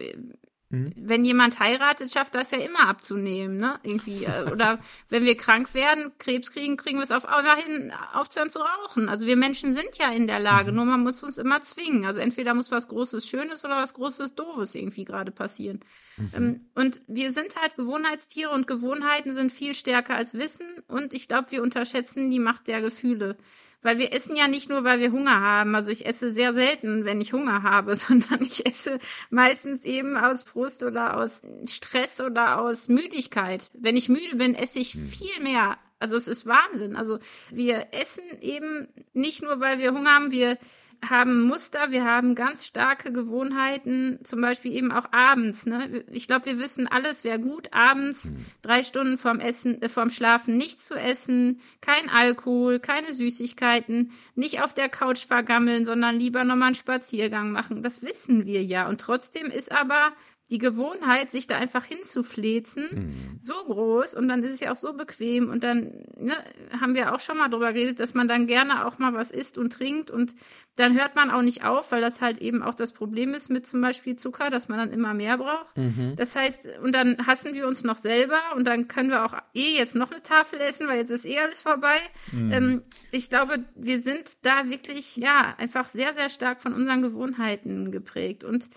[0.73, 0.93] Mhm.
[0.97, 3.79] Wenn jemand heiratet, schafft das ja immer abzunehmen, ne?
[3.83, 4.25] Irgendwie.
[4.25, 4.79] Äh, oder
[5.11, 9.11] wenn wir krank werden, Krebs kriegen, kriegen wir es auf immerhin aufzuhören zu rauchen.
[9.11, 10.77] Also wir Menschen sind ja in der Lage, mhm.
[10.77, 12.07] nur man muss uns immer zwingen.
[12.07, 15.81] Also entweder muss was Großes Schönes oder was Großes Doofes irgendwie gerade passieren.
[16.17, 16.31] Mhm.
[16.35, 21.29] Ähm, und wir sind halt Gewohnheitstiere und Gewohnheiten sind viel stärker als Wissen und ich
[21.29, 23.37] glaube, wir unterschätzen die Macht der Gefühle.
[23.83, 25.75] Weil wir essen ja nicht nur, weil wir Hunger haben.
[25.75, 28.99] Also ich esse sehr selten, wenn ich Hunger habe, sondern ich esse
[29.31, 33.71] meistens eben aus Frust oder aus Stress oder aus Müdigkeit.
[33.75, 35.09] Wenn ich müde bin, esse ich hm.
[35.09, 35.79] viel mehr.
[35.99, 36.97] Also es ist Wahnsinn.
[36.97, 37.19] Also
[37.51, 40.59] wir essen eben nicht nur, weil wir Hunger haben, wir
[41.09, 45.67] haben Muster, wir haben ganz starke Gewohnheiten, zum Beispiel eben auch abends.
[45.67, 46.05] Ne?
[46.11, 48.47] Ich glaube, wir wissen alles, wäre gut, abends mhm.
[48.63, 54.63] drei Stunden vorm Essen, äh, vorm Schlafen nicht zu essen, kein Alkohol, keine Süßigkeiten, nicht
[54.63, 57.83] auf der Couch vergammeln, sondern lieber nochmal einen Spaziergang machen.
[57.83, 58.89] Das wissen wir ja.
[58.89, 60.13] Und trotzdem ist aber
[60.53, 63.37] die Gewohnheit, sich da einfach hinzuflezen, mhm.
[63.41, 66.35] so groß und dann ist es ja auch so bequem und dann ne,
[66.79, 69.57] haben wir auch schon mal drüber geredet, dass man dann gerne auch mal was isst
[69.57, 70.35] und trinkt und
[70.77, 73.67] dann hört man auch nicht auf, weil das halt eben auch das Problem ist mit
[73.67, 75.77] zum Beispiel Zucker, dass man dann immer mehr braucht.
[75.77, 76.15] Mhm.
[76.17, 79.79] Das heißt, und dann hassen wir uns noch selber und dann können wir auch eh
[79.79, 81.97] jetzt noch eine Tafel essen, weil jetzt ist eh alles vorbei.
[82.31, 82.53] Mhm.
[82.53, 87.91] Ähm, ich glaube, wir sind da wirklich, ja, einfach sehr, sehr stark von unseren Gewohnheiten
[87.91, 88.69] geprägt und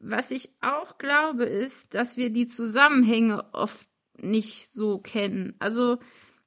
[0.00, 3.86] was ich auch glaube, ist, dass wir die Zusammenhänge oft
[4.16, 5.54] nicht so kennen.
[5.58, 5.98] Also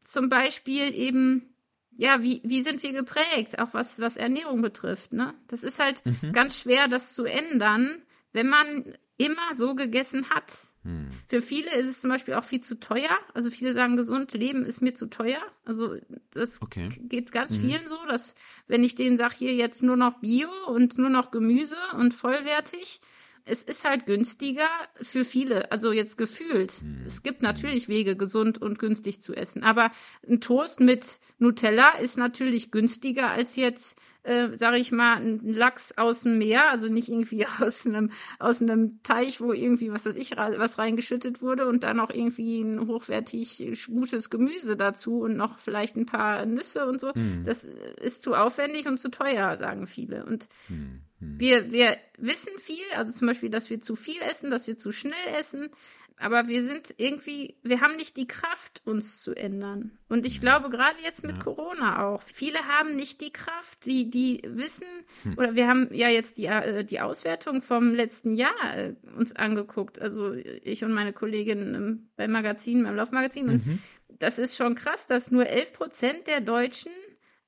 [0.02, 1.56] zum Beispiel eben,
[1.96, 5.34] ja, wie, wie sind wir geprägt, auch was, was Ernährung betrifft, ne?
[5.48, 6.34] Das ist halt mhm.
[6.34, 10.52] ganz schwer, das zu ändern, wenn man immer so gegessen hat.
[10.84, 11.08] Hm.
[11.30, 13.18] Für viele ist es zum Beispiel auch viel zu teuer.
[13.34, 15.42] Also viele sagen, gesund leben ist mir zu teuer.
[15.64, 15.96] Also
[16.32, 16.90] das okay.
[17.04, 17.62] geht ganz mhm.
[17.62, 18.36] vielen so, dass
[18.68, 23.00] wenn ich denen sage, hier jetzt nur noch Bio und nur noch Gemüse und vollwertig,
[23.46, 24.70] es ist halt günstiger
[25.02, 26.72] für viele, also jetzt gefühlt.
[26.72, 27.04] Hm.
[27.06, 29.64] Es gibt natürlich Wege, gesund und günstig zu essen.
[29.64, 29.92] Aber
[30.28, 35.98] ein Toast mit Nutella ist natürlich günstiger als jetzt äh, sage ich mal, einen Lachs
[35.98, 40.16] aus dem Meer, also nicht irgendwie aus einem, aus einem Teich, wo irgendwie, was weiß
[40.16, 45.60] ich, was reingeschüttet wurde und dann auch irgendwie ein hochwertig gutes Gemüse dazu und noch
[45.60, 47.12] vielleicht ein paar Nüsse und so.
[47.14, 47.44] Mhm.
[47.44, 50.26] Das ist zu aufwendig und zu teuer, sagen viele.
[50.26, 51.02] Und mhm.
[51.38, 54.92] Wir, wir wissen viel, also zum Beispiel, dass wir zu viel essen, dass wir zu
[54.92, 55.70] schnell essen,
[56.18, 59.98] aber wir sind irgendwie, wir haben nicht die Kraft, uns zu ändern.
[60.10, 61.44] Und ich glaube, gerade jetzt mit ja.
[61.44, 64.88] Corona auch, viele haben nicht die Kraft, die, die wissen,
[65.24, 65.38] hm.
[65.38, 70.00] oder wir haben ja jetzt die, äh, die Auswertung vom letzten Jahr äh, uns angeguckt,
[70.00, 73.50] also ich und meine Kollegin beim Magazin, beim Laufmagazin.
[73.50, 73.80] Und mhm.
[74.08, 76.92] das ist schon krass, dass nur 11 Prozent der Deutschen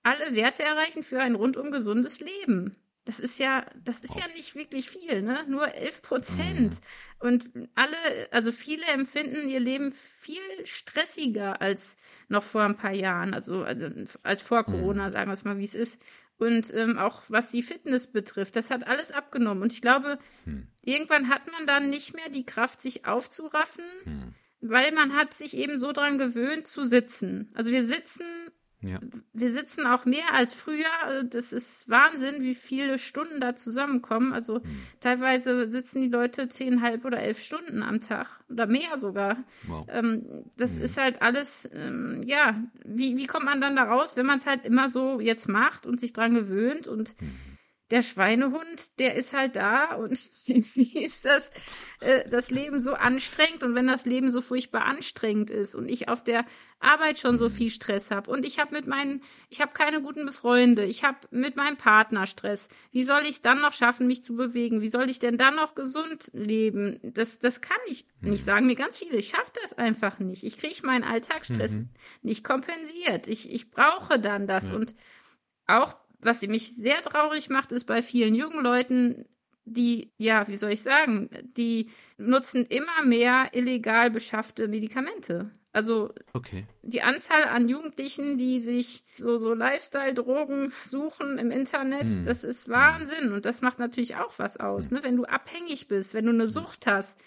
[0.03, 2.75] alle Werte erreichen für ein rundum gesundes Leben.
[3.05, 5.45] Das ist ja, das ist ja nicht wirklich viel, ne?
[5.47, 6.71] Nur 11 Prozent.
[6.71, 6.77] Mhm.
[7.19, 7.95] Und alle,
[8.31, 11.97] also viele empfinden ihr Leben viel stressiger als
[12.29, 13.87] noch vor ein paar Jahren, also, also
[14.23, 14.71] als vor mhm.
[14.71, 15.11] Corona, mhm.
[15.11, 16.01] sagen wir es mal, wie es ist.
[16.37, 19.61] Und ähm, auch was die Fitness betrifft, das hat alles abgenommen.
[19.61, 20.67] Und ich glaube, mhm.
[20.81, 24.33] irgendwann hat man dann nicht mehr die Kraft, sich aufzuraffen, mhm.
[24.61, 27.51] weil man hat sich eben so dran gewöhnt zu sitzen.
[27.53, 28.25] Also wir sitzen
[28.81, 28.99] ja.
[29.33, 31.23] Wir sitzen auch mehr als früher.
[31.23, 34.31] Das ist Wahnsinn, wie viele Stunden da zusammenkommen.
[34.33, 34.79] Also mhm.
[34.99, 39.43] teilweise sitzen die Leute zehnhalb oder elf Stunden am Tag oder mehr sogar.
[39.63, 39.87] Wow.
[39.89, 40.83] Ähm, das mhm.
[40.83, 44.45] ist halt alles, ähm, ja, wie, wie kommt man dann da raus, wenn man es
[44.45, 47.54] halt immer so jetzt macht und sich dran gewöhnt und mhm
[47.95, 50.11] der Schweinehund, der ist halt da und
[50.47, 51.49] wie ist das,
[52.01, 56.09] äh, das Leben so anstrengend und wenn das Leben so furchtbar anstrengend ist und ich
[56.09, 56.43] auf der
[56.81, 60.29] Arbeit schon so viel Stress habe und ich habe mit meinen, ich habe keine guten
[60.33, 62.67] Freunde, ich habe mit meinem Partner Stress.
[62.91, 64.81] Wie soll ich es dann noch schaffen, mich zu bewegen?
[64.81, 66.99] Wie soll ich denn dann noch gesund leben?
[67.01, 68.31] Das, das kann ich mhm.
[68.31, 68.65] nicht sagen.
[68.65, 70.43] Mir ganz viele, ich schaffe das einfach nicht.
[70.43, 71.89] Ich kriege meinen Alltagsstress mhm.
[72.23, 73.27] nicht kompensiert.
[73.27, 74.75] Ich, ich brauche dann das ja.
[74.75, 74.95] und
[75.65, 79.25] auch was mich sehr traurig macht, ist bei vielen jungen Leuten,
[79.65, 85.51] die, ja, wie soll ich sagen, die nutzen immer mehr illegal beschaffte Medikamente.
[85.71, 86.65] Also okay.
[86.83, 92.23] die Anzahl an Jugendlichen, die sich so, so Lifestyle-Drogen suchen im Internet, hm.
[92.23, 93.33] das ist Wahnsinn.
[93.33, 94.89] Und das macht natürlich auch was aus.
[94.89, 94.97] Hm.
[94.97, 95.03] Ne?
[95.03, 97.19] Wenn du abhängig bist, wenn du eine Sucht hast,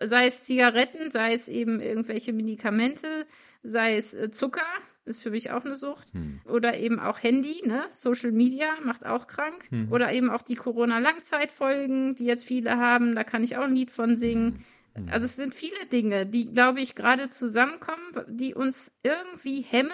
[0.00, 3.26] sei es Zigaretten, sei es eben irgendwelche Medikamente,
[3.62, 4.66] sei es äh, Zucker,
[5.10, 6.12] ist für mich auch eine Sucht.
[6.12, 6.40] Hm.
[6.44, 7.84] Oder eben auch Handy, ne?
[7.90, 9.68] Social Media macht auch krank.
[9.70, 9.92] Hm.
[9.92, 13.90] Oder eben auch die Corona-Langzeitfolgen, die jetzt viele haben, da kann ich auch ein Lied
[13.90, 14.64] von singen.
[14.94, 15.08] Hm.
[15.10, 19.92] Also es sind viele Dinge, die, glaube ich, gerade zusammenkommen, die uns irgendwie hemmen,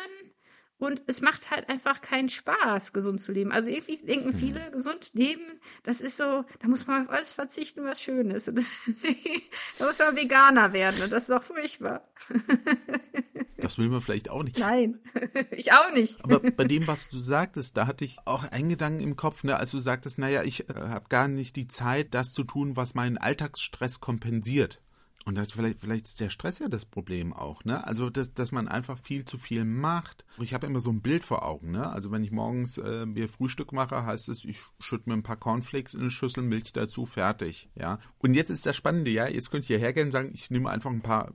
[0.79, 3.51] und es macht halt einfach keinen Spaß, gesund zu leben.
[3.51, 4.35] Also irgendwie denken mhm.
[4.35, 5.45] viele, gesund leben,
[5.83, 8.53] das ist so, da muss man auf alles verzichten, was schön ist.
[9.79, 12.07] Da muss man Veganer werden und das ist doch furchtbar.
[13.59, 14.59] Das will man vielleicht auch nicht.
[14.59, 14.99] Nein,
[15.51, 16.23] ich auch nicht.
[16.25, 19.57] Aber bei dem, was du sagtest, da hatte ich auch einen Gedanken im Kopf, ne,
[19.57, 22.95] als du sagtest, naja, ich äh, habe gar nicht die Zeit, das zu tun, was
[22.95, 24.81] meinen Alltagsstress kompensiert.
[25.27, 27.85] Und das vielleicht, vielleicht ist der Stress ja das Problem auch, ne?
[27.85, 30.25] Also, dass, dass man einfach viel zu viel macht.
[30.39, 31.91] Ich habe immer so ein Bild vor Augen, ne?
[31.91, 35.37] Also, wenn ich morgens äh, mir Frühstück mache, heißt es, ich schütte mir ein paar
[35.37, 37.99] Cornflakes in eine Schüssel, Milch dazu, fertig, ja?
[38.19, 39.27] Und jetzt ist das Spannende, ja?
[39.27, 41.33] Jetzt könnte ich hierher gehen und sagen, ich nehme einfach ein paar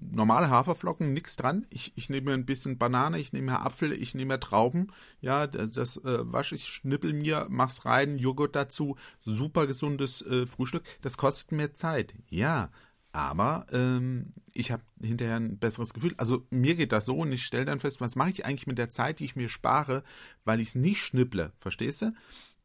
[0.00, 1.66] normale Haferflocken, nichts dran.
[1.68, 4.86] Ich, ich nehme ein bisschen Banane, ich nehme Apfel, ich nehme Trauben,
[5.20, 5.46] ja?
[5.46, 10.84] Das, das äh, wasche ich, schnippel mir, mach's rein, Joghurt dazu, super gesundes äh, Frühstück.
[11.02, 12.70] Das kostet mehr Zeit, ja.
[13.16, 16.12] Aber ähm, ich habe hinterher ein besseres Gefühl.
[16.18, 18.76] Also mir geht das so und ich stelle dann fest, was mache ich eigentlich mit
[18.76, 20.04] der Zeit, die ich mir spare,
[20.44, 22.12] weil ich es nicht schnipple, verstehst du?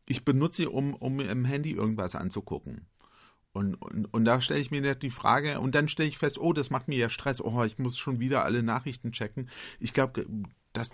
[0.06, 2.86] Ich benutze sie, um, um im Handy irgendwas anzugucken.
[3.54, 6.52] Und, und, und da stelle ich mir die Frage, und dann stelle ich fest, oh,
[6.52, 9.50] das macht mir ja Stress, oh, ich muss schon wieder alle Nachrichten checken.
[9.80, 10.26] Ich glaube,
[10.74, 10.90] das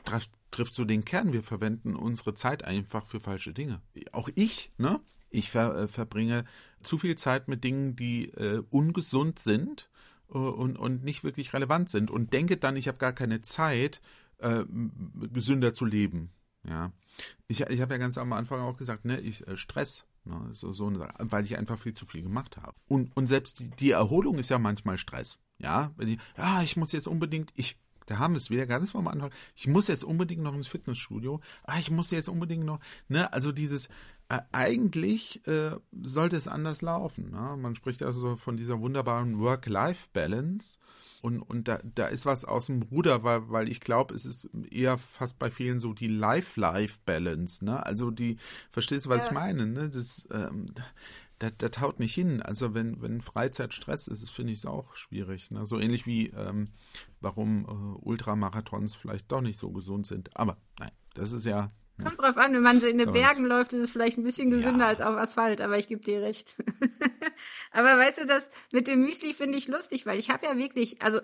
[0.52, 1.34] trifft, so den Kern.
[1.34, 3.82] Wir verwenden unsere Zeit einfach für falsche Dinge.
[4.12, 5.00] Auch ich, ne?
[5.32, 6.46] Ich ver, äh, verbringe
[6.84, 9.90] zu viel Zeit mit Dingen, die äh, ungesund sind
[10.30, 14.02] äh, und, und nicht wirklich relevant sind und denke dann, ich habe gar keine Zeit,
[14.40, 14.64] äh,
[15.34, 16.32] gesünder zu leben.
[16.64, 16.92] Ja,
[17.48, 20.74] ich, ich habe ja ganz am Anfang auch gesagt, ne, ich äh, Stress, ne, so,
[20.74, 22.76] so, weil ich einfach viel zu viel gemacht habe.
[22.88, 25.40] Und, und selbst die, die Erholung ist ja manchmal Stress.
[25.60, 29.08] Ja, ich, ja, ich muss jetzt unbedingt, ich da haben wir es wieder ganz vom
[29.08, 29.32] Anfang.
[29.54, 31.42] Ich muss jetzt unbedingt noch ins Fitnessstudio.
[31.64, 33.90] Ah, ich muss jetzt unbedingt noch, ne, also dieses,
[34.30, 37.32] eigentlich äh, sollte es anders laufen.
[37.32, 37.56] Ne?
[37.58, 40.80] Man spricht also von dieser wunderbaren Work-Life-Balance.
[41.22, 44.50] Und, und da, da ist was aus dem Ruder, weil, weil ich glaube, es ist
[44.70, 47.64] eher fast bei vielen so die Life-Life-Balance.
[47.64, 47.84] Ne?
[47.86, 48.38] Also die,
[48.70, 49.28] verstehst du, was ja.
[49.28, 49.66] ich meine?
[49.66, 49.90] Ne?
[49.90, 50.68] Das, ähm,
[51.40, 52.42] das, das haut nicht hin.
[52.42, 55.52] Also wenn, wenn Freizeit Stress ist, finde ich es auch schwierig.
[55.52, 55.66] Ne?
[55.66, 56.70] So ähnlich wie ähm,
[57.22, 60.36] warum äh, Ultramarathons vielleicht doch nicht so gesund sind.
[60.36, 61.72] Aber nein, Das ist ja.
[62.02, 64.52] Kommt drauf an, wenn man so in den Bergen läuft, ist es vielleicht ein bisschen
[64.52, 64.88] gesünder ja.
[64.88, 66.56] als auf Asphalt, aber ich gebe dir recht.
[67.72, 71.02] aber weißt du, das mit dem Müsli finde ich lustig, weil ich habe ja wirklich,
[71.02, 71.20] also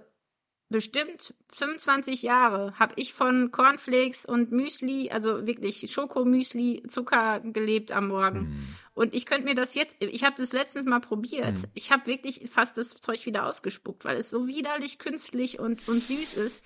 [0.73, 8.07] bestimmt 25 Jahre habe ich von Cornflakes und Müsli, also wirklich Schokomüsli, Zucker gelebt am
[8.07, 8.39] Morgen.
[8.39, 8.75] Mm.
[8.95, 11.59] Und ich könnte mir das jetzt, ich habe das letztens mal probiert.
[11.59, 11.65] Mm.
[11.75, 16.03] Ich habe wirklich fast das Zeug wieder ausgespuckt, weil es so widerlich künstlich und, und
[16.03, 16.63] süß ist.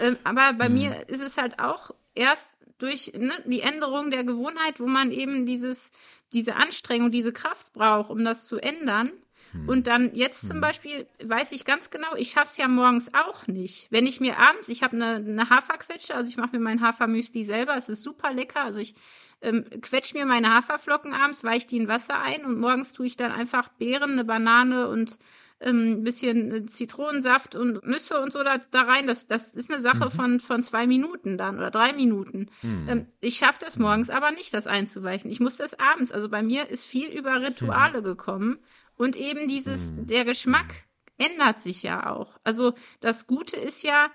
[0.00, 0.72] Ähm, aber bei mm.
[0.72, 5.46] mir ist es halt auch erst durch ne, die Änderung der Gewohnheit, wo man eben
[5.46, 5.92] dieses,
[6.32, 9.12] diese Anstrengung, diese Kraft braucht, um das zu ändern,
[9.52, 9.68] hm.
[9.68, 10.60] Und dann jetzt zum hm.
[10.60, 13.88] Beispiel weiß ich ganz genau, ich schaff's ja morgens auch nicht.
[13.90, 17.44] Wenn ich mir abends, ich habe eine, eine Haferquetsche, also ich mache mir mein Hafermüsli
[17.44, 18.62] selber, es ist super lecker.
[18.62, 18.94] Also ich
[19.42, 23.16] ähm, quetsch mir meine Haferflocken abends, weiche die in Wasser ein und morgens tue ich
[23.16, 25.18] dann einfach Beeren, eine Banane und
[25.62, 29.06] ähm, ein bisschen äh, Zitronensaft und Nüsse und so da, da rein.
[29.06, 30.10] Das, das ist eine Sache mhm.
[30.10, 32.50] von, von zwei Minuten dann oder drei Minuten.
[32.62, 32.88] Mhm.
[32.88, 35.30] Ähm, ich schaffe das morgens aber nicht, das einzuweichen.
[35.30, 36.12] Ich muss das abends.
[36.12, 38.04] Also bei mir ist viel über Rituale mhm.
[38.04, 38.58] gekommen
[38.96, 40.06] und eben dieses, mhm.
[40.06, 40.74] der Geschmack
[41.18, 42.38] ändert sich ja auch.
[42.44, 44.10] Also das Gute ist ja,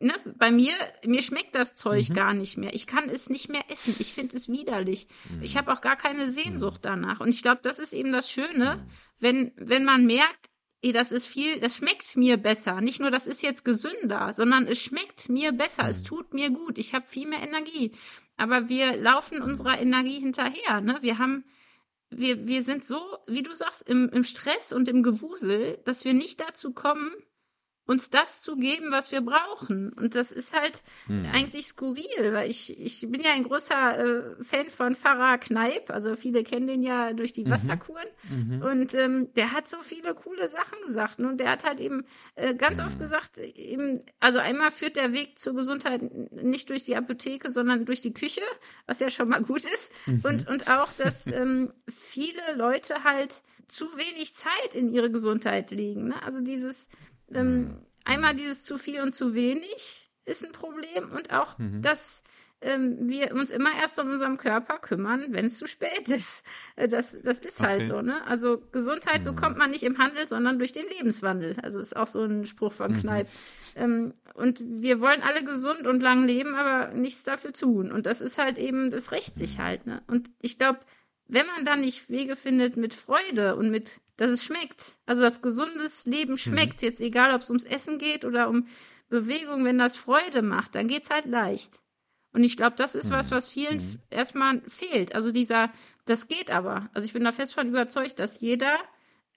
[0.00, 0.72] ne, bei mir,
[1.04, 2.14] mir schmeckt das Zeug mhm.
[2.14, 2.74] gar nicht mehr.
[2.74, 3.94] Ich kann es nicht mehr essen.
[3.98, 5.06] Ich finde es widerlich.
[5.30, 5.42] Mhm.
[5.42, 6.88] Ich habe auch gar keine Sehnsucht mhm.
[6.88, 7.20] danach.
[7.20, 8.90] Und ich glaube, das ist eben das Schöne, mhm.
[9.18, 10.50] wenn, wenn man merkt,
[10.82, 12.80] ey, das ist viel, das schmeckt mir besser.
[12.80, 15.88] Nicht nur, das ist jetzt gesünder, sondern es schmeckt mir besser.
[15.88, 16.06] Es mhm.
[16.06, 16.78] tut mir gut.
[16.78, 17.92] Ich habe viel mehr Energie.
[18.36, 20.80] Aber wir laufen unserer Energie hinterher.
[20.80, 20.98] Ne?
[21.00, 21.44] Wir haben,
[22.10, 26.14] wir, wir sind so, wie du sagst, im, im Stress und im Gewusel, dass wir
[26.14, 27.10] nicht dazu kommen,
[27.88, 29.94] uns das zu geben, was wir brauchen.
[29.94, 31.24] Und das ist halt hm.
[31.32, 36.14] eigentlich skurril, weil ich, ich bin ja ein großer äh, Fan von Pfarrer Kneip, also
[36.14, 37.50] viele kennen den ja durch die mhm.
[37.50, 38.06] Wasserkuren.
[38.28, 38.60] Mhm.
[38.60, 41.18] Und ähm, der hat so viele coole Sachen gesagt.
[41.18, 42.84] Und der hat halt eben äh, ganz mhm.
[42.84, 47.86] oft gesagt, eben, also einmal führt der Weg zur Gesundheit nicht durch die Apotheke, sondern
[47.86, 48.42] durch die Küche,
[48.86, 49.90] was ja schon mal gut ist.
[50.04, 50.20] Mhm.
[50.24, 56.08] Und, und auch, dass ähm, viele Leute halt zu wenig Zeit in ihre Gesundheit legen.
[56.08, 56.22] Ne?
[56.22, 56.88] Also dieses
[57.32, 57.76] ähm, mhm.
[58.04, 61.82] einmal dieses zu viel und zu wenig ist ein Problem und auch, mhm.
[61.82, 62.22] dass
[62.60, 66.44] ähm, wir uns immer erst um unseren Körper kümmern, wenn es zu spät ist.
[66.76, 67.90] Äh, das, das ist halt okay.
[67.90, 68.26] halt so, ne?
[68.26, 69.26] Also Gesundheit mhm.
[69.26, 71.56] bekommt man nicht im Handel, sondern durch den Lebenswandel.
[71.62, 73.00] Also ist auch so ein Spruch von mhm.
[73.00, 73.28] Kneipp.
[73.76, 77.92] Ähm, und wir wollen alle gesund und lang leben, aber nichts dafür tun.
[77.92, 79.62] Und das ist halt eben, das rächt sich mhm.
[79.62, 80.02] halt, ne?
[80.08, 80.80] Und ich glaube,
[81.28, 85.40] wenn man dann nicht Wege findet mit Freude und mit, dass es schmeckt, also das
[85.40, 86.38] gesundes Leben mhm.
[86.38, 86.88] schmeckt, mhm.
[86.88, 88.66] jetzt egal, ob es ums Essen geht oder um
[89.08, 91.80] Bewegung, wenn das Freude macht, dann geht's halt leicht.
[92.32, 93.14] Und ich glaube, das ist mhm.
[93.14, 94.02] was, was vielen mhm.
[94.10, 95.14] erstmal fehlt.
[95.14, 95.72] Also dieser,
[96.04, 96.90] das geht aber.
[96.92, 98.76] Also ich bin da fest von überzeugt, dass jeder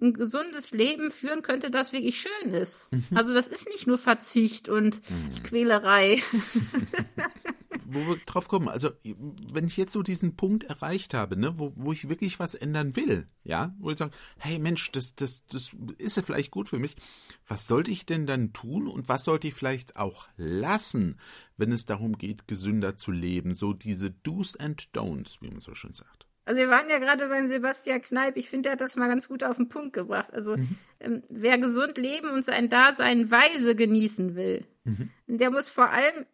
[0.02, 2.92] ein gesundes Leben führen könnte, das wirklich schön ist.
[2.92, 3.06] Mhm.
[3.14, 5.44] Also das ist nicht nur Verzicht und mhm.
[5.44, 6.22] Quälerei.
[7.94, 11.74] wo wir drauf kommen, also wenn ich jetzt so diesen Punkt erreicht habe, ne, wo,
[11.76, 15.76] wo ich wirklich was ändern will, ja, wo ich sage, hey Mensch, das, das, das
[15.98, 16.96] ist ja vielleicht gut für mich,
[17.48, 21.20] was sollte ich denn dann tun und was sollte ich vielleicht auch lassen,
[21.58, 25.76] wenn es darum geht, gesünder zu leben, so diese Do's and Don'ts, wie man so
[25.76, 26.26] schön sagt.
[26.46, 28.36] Also wir waren ja gerade beim Sebastian Kneip.
[28.36, 30.34] Ich finde, er hat das mal ganz gut auf den Punkt gebracht.
[30.34, 30.76] Also mhm.
[31.00, 35.12] ähm, wer gesund leben und sein Dasein weise genießen will, mhm.
[35.28, 36.26] der muss vor allem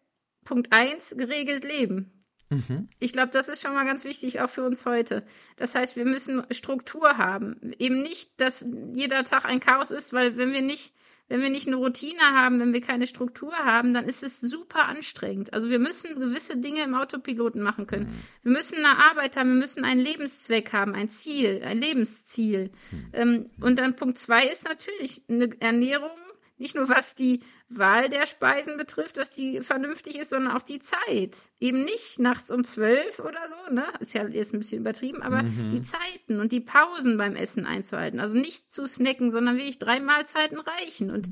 [0.48, 2.10] Punkt eins geregelt leben.
[2.48, 2.88] Mhm.
[2.98, 5.22] Ich glaube, das ist schon mal ganz wichtig, auch für uns heute.
[5.56, 7.74] Das heißt, wir müssen Struktur haben.
[7.78, 10.94] Eben nicht, dass jeder Tag ein Chaos ist, weil wenn wir nicht
[11.30, 14.86] wenn wir nicht eine Routine haben, wenn wir keine Struktur haben, dann ist es super
[14.86, 15.52] anstrengend.
[15.52, 18.06] Also wir müssen gewisse Dinge im Autopiloten machen können.
[18.06, 18.44] Mhm.
[18.44, 22.70] Wir müssen eine Arbeit haben, wir müssen einen Lebenszweck haben, ein Ziel, ein Lebensziel.
[22.90, 23.08] Mhm.
[23.12, 26.16] Ähm, und dann Punkt zwei ist natürlich eine Ernährung,
[26.58, 30.78] nicht nur was die Wahl der Speisen betrifft, dass die vernünftig ist, sondern auch die
[30.78, 31.36] Zeit.
[31.60, 33.84] Eben nicht nachts um zwölf oder so, ne?
[34.00, 35.70] Ist ja jetzt ein bisschen übertrieben, aber mhm.
[35.70, 38.20] die Zeiten und die Pausen beim Essen einzuhalten.
[38.20, 41.10] Also nicht zu snacken, sondern wirklich drei Mahlzeiten reichen.
[41.10, 41.28] Und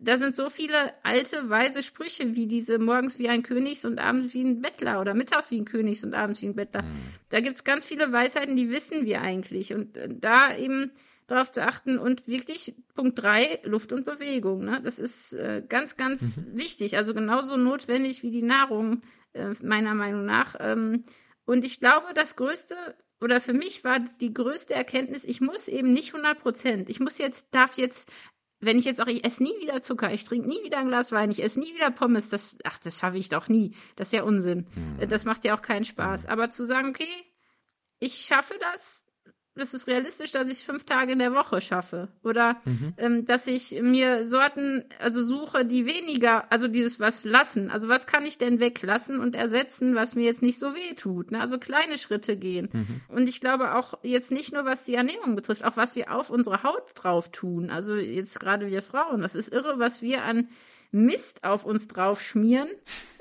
[0.00, 4.32] da sind so viele alte, weise Sprüche, wie diese morgens wie ein Königs und abends
[4.32, 6.82] wie ein Bettler oder mittags wie ein Königs und abends wie ein Bettler.
[6.82, 6.88] Mhm.
[7.28, 9.74] Da gibt's ganz viele Weisheiten, die wissen wir eigentlich.
[9.74, 10.92] Und äh, da eben
[11.30, 14.64] darauf zu achten und wirklich Punkt drei Luft und Bewegung.
[14.64, 14.80] Ne?
[14.82, 16.58] Das ist äh, ganz, ganz mhm.
[16.58, 20.56] wichtig, also genauso notwendig wie die Nahrung, äh, meiner Meinung nach.
[20.58, 21.04] Ähm,
[21.44, 22.76] und ich glaube, das Größte
[23.20, 26.88] oder für mich war die größte Erkenntnis, ich muss eben nicht 100 Prozent.
[26.88, 28.10] Ich muss jetzt, darf jetzt,
[28.60, 31.12] wenn ich jetzt auch, ich esse nie wieder Zucker, ich trinke nie wieder ein Glas
[31.12, 33.74] Wein, ich esse nie wieder Pommes, das, ach, das schaffe ich doch nie.
[33.96, 34.66] Das ist ja Unsinn.
[34.74, 35.08] Mhm.
[35.08, 36.24] Das macht ja auch keinen Spaß.
[36.24, 36.30] Mhm.
[36.30, 37.08] Aber zu sagen, okay,
[37.98, 39.04] ich schaffe das,
[39.60, 42.08] ist realistisch, dass ich fünf Tage in der Woche schaffe.
[42.22, 42.94] Oder mhm.
[42.96, 47.70] ähm, dass ich mir Sorten, also suche, die weniger, also dieses was lassen.
[47.70, 51.30] Also was kann ich denn weglassen und ersetzen, was mir jetzt nicht so weh tut.
[51.30, 51.40] Ne?
[51.40, 52.68] Also kleine Schritte gehen.
[52.72, 53.00] Mhm.
[53.08, 56.30] Und ich glaube auch jetzt nicht nur, was die Ernährung betrifft, auch was wir auf
[56.30, 57.70] unsere Haut drauf tun.
[57.70, 60.48] Also jetzt gerade wir Frauen, das ist irre, was wir an
[60.92, 62.68] Mist auf uns drauf schmieren.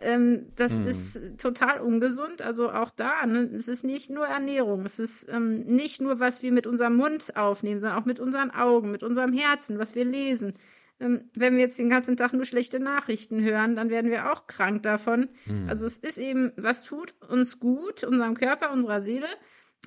[0.01, 0.87] Ähm, das hm.
[0.87, 2.41] ist total ungesund.
[2.41, 3.49] Also auch da, ne?
[3.53, 7.35] es ist nicht nur Ernährung, es ist ähm, nicht nur, was wir mit unserem Mund
[7.35, 10.55] aufnehmen, sondern auch mit unseren Augen, mit unserem Herzen, was wir lesen.
[10.99, 14.47] Ähm, wenn wir jetzt den ganzen Tag nur schlechte Nachrichten hören, dann werden wir auch
[14.47, 15.29] krank davon.
[15.45, 15.69] Hm.
[15.69, 19.27] Also es ist eben, was tut uns gut, unserem Körper, unserer Seele.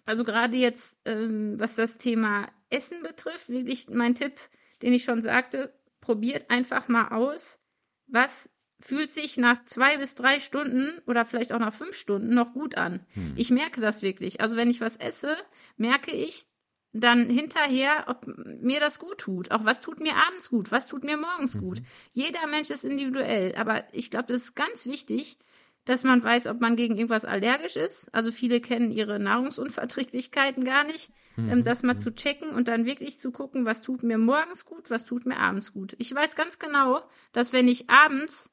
[0.07, 4.35] Also gerade jetzt, ähm, was das Thema Essen betrifft, wirklich mein Tipp,
[4.83, 7.59] den ich schon sagte, probiert einfach mal aus,
[8.12, 8.48] was
[8.81, 12.77] fühlt sich nach zwei bis drei Stunden oder vielleicht auch nach fünf Stunden noch gut
[12.77, 13.01] an.
[13.14, 13.35] Hm.
[13.37, 14.40] Ich merke das wirklich.
[14.40, 15.37] Also wenn ich was esse,
[15.77, 16.46] merke ich
[16.92, 19.51] dann hinterher, ob mir das gut tut.
[19.51, 21.61] Auch was tut mir abends gut, was tut mir morgens mhm.
[21.61, 21.83] gut.
[22.11, 25.38] Jeder Mensch ist individuell, aber ich glaube, das ist ganz wichtig,
[25.85, 28.09] dass man weiß, ob man gegen irgendwas allergisch ist.
[28.14, 31.11] Also viele kennen ihre Nahrungsunverträglichkeiten gar nicht.
[31.37, 31.51] Ähm, mhm.
[31.51, 32.01] Ähm, das mal mhm.
[32.01, 35.38] zu checken und dann wirklich zu gucken, was tut mir morgens gut, was tut mir
[35.38, 35.95] abends gut.
[35.99, 38.51] Ich weiß ganz genau, dass wenn ich abends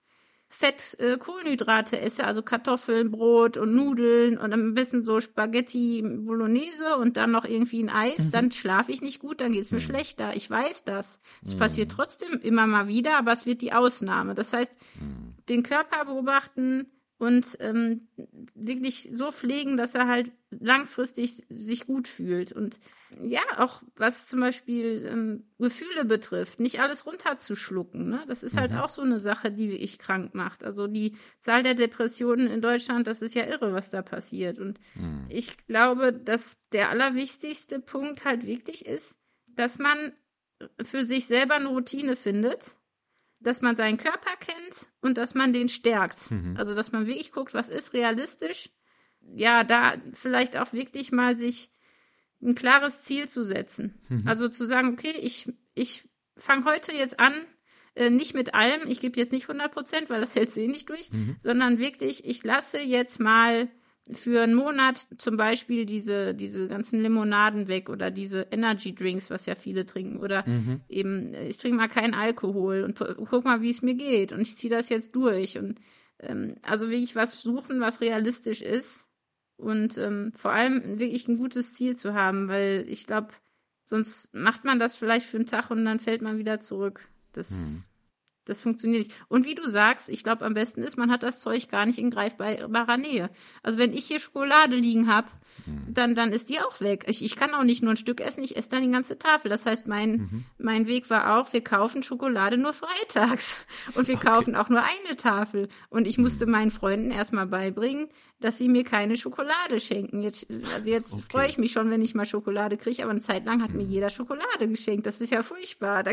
[0.52, 6.98] Fett äh, Kohlenhydrate esse, also Kartoffeln, Brot und Nudeln und ein bisschen so Spaghetti Bolognese
[6.98, 8.32] und dann noch irgendwie ein Eis, mhm.
[8.32, 9.84] dann schlafe ich nicht gut, dann geht's mir mhm.
[9.84, 10.36] schlechter.
[10.36, 11.22] Ich weiß das.
[11.46, 11.60] Es mhm.
[11.60, 14.34] passiert trotzdem immer mal wieder, aber es wird die Ausnahme.
[14.34, 15.36] Das heißt, mhm.
[15.48, 16.88] den Körper beobachten,
[17.19, 18.08] und ähm,
[18.55, 22.53] wirklich so pflegen, dass er halt langfristig sich gut fühlt.
[22.53, 22.79] Und
[23.21, 28.10] ja, auch was zum Beispiel ähm, Gefühle betrifft, nicht alles runterzuschlucken.
[28.10, 28.23] Ne?
[28.27, 28.75] Das ist halt mhm.
[28.75, 30.63] halt auch so eine Sache, die ich krank macht.
[30.63, 34.58] Also die Zahl der Depressionen in Deutschland, das ist ja irre, was da passiert.
[34.58, 35.25] Und mhm.
[35.27, 40.13] ich glaube, dass der allerwichtigste Punkt halt wirklich ist, dass man
[40.82, 42.75] für sich selber eine Routine findet
[43.39, 46.32] dass man seinen Körper kennt und dass man den stärkt.
[46.32, 46.56] Mhm.
[46.58, 48.69] Also, dass man wirklich guckt, was ist realistisch.
[49.21, 51.71] Ja, da vielleicht auch wirklich mal sich
[52.41, 53.99] ein klares Ziel zu setzen.
[54.10, 54.28] Mhm.
[54.28, 57.34] Also zu sagen, okay, ich, ich fange heute jetzt an,
[57.95, 60.67] äh, nicht mit allem, ich gebe jetzt nicht 100 Prozent, weil das hält sie eh
[60.67, 61.36] nicht durch, mhm.
[61.38, 63.69] sondern wirklich, ich lasse jetzt mal
[64.13, 69.45] für einen Monat zum Beispiel diese, diese ganzen Limonaden weg oder diese Energy Drinks, was
[69.45, 70.17] ja viele trinken.
[70.17, 70.82] Oder mhm.
[70.89, 74.32] eben, ich trinke mal keinen Alkohol und guck mal, wie es mir geht.
[74.32, 75.58] Und ich ziehe das jetzt durch.
[75.58, 75.80] Und
[76.19, 79.08] ähm, also wirklich was suchen, was realistisch ist.
[79.58, 83.30] Und ähm, vor allem wirklich ein gutes Ziel zu haben, weil ich glaube,
[83.84, 87.10] sonst macht man das vielleicht für einen Tag und dann fällt man wieder zurück.
[87.34, 87.88] Das mhm.
[88.50, 89.26] Das funktioniert nicht.
[89.28, 92.00] Und wie du sagst, ich glaube, am besten ist, man hat das Zeug gar nicht
[92.00, 93.30] in greifbarer Nähe.
[93.64, 95.28] Also wenn ich hier Schokolade liegen habe,
[95.66, 95.94] mhm.
[95.94, 97.06] dann, dann ist die auch weg.
[97.08, 99.50] Ich, ich kann auch nicht nur ein Stück essen, ich esse dann die ganze Tafel.
[99.50, 100.46] Das heißt, mein, mhm.
[100.58, 103.66] mein Weg war auch, wir kaufen Schokolade nur freitags.
[103.96, 104.28] Und wir okay.
[104.28, 105.68] kaufen auch nur eine Tafel.
[105.90, 106.52] Und ich musste mhm.
[106.52, 108.08] meinen Freunden erstmal beibringen,
[108.40, 110.22] dass sie mir keine Schokolade schenken.
[110.22, 111.24] Jetzt, also jetzt okay.
[111.30, 113.84] freue ich mich schon, wenn ich mal Schokolade kriege, aber eine Zeit lang hat mir
[113.84, 113.92] mhm.
[113.92, 115.06] jeder Schokolade geschenkt.
[115.06, 116.04] Das ist ja furchtbar.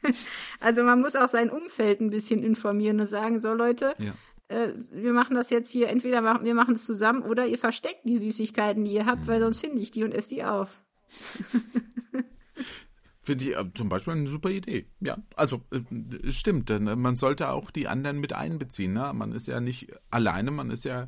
[0.60, 4.12] also man muss auch sein Umfeld Umfeld ein bisschen informieren und sagen, so Leute, ja.
[4.48, 8.00] äh, wir machen das jetzt hier, entweder machen, wir machen es zusammen oder ihr versteckt
[8.04, 9.28] die Süßigkeiten, die ihr habt, mhm.
[9.28, 10.82] weil sonst finde ich die und esse die auf.
[13.22, 14.86] Finde ich äh, zum Beispiel eine super Idee.
[14.98, 18.94] Ja, also äh, stimmt, denn äh, man sollte auch die anderen mit einbeziehen.
[18.94, 19.12] Ne?
[19.14, 21.02] Man ist ja nicht alleine, man ist ja,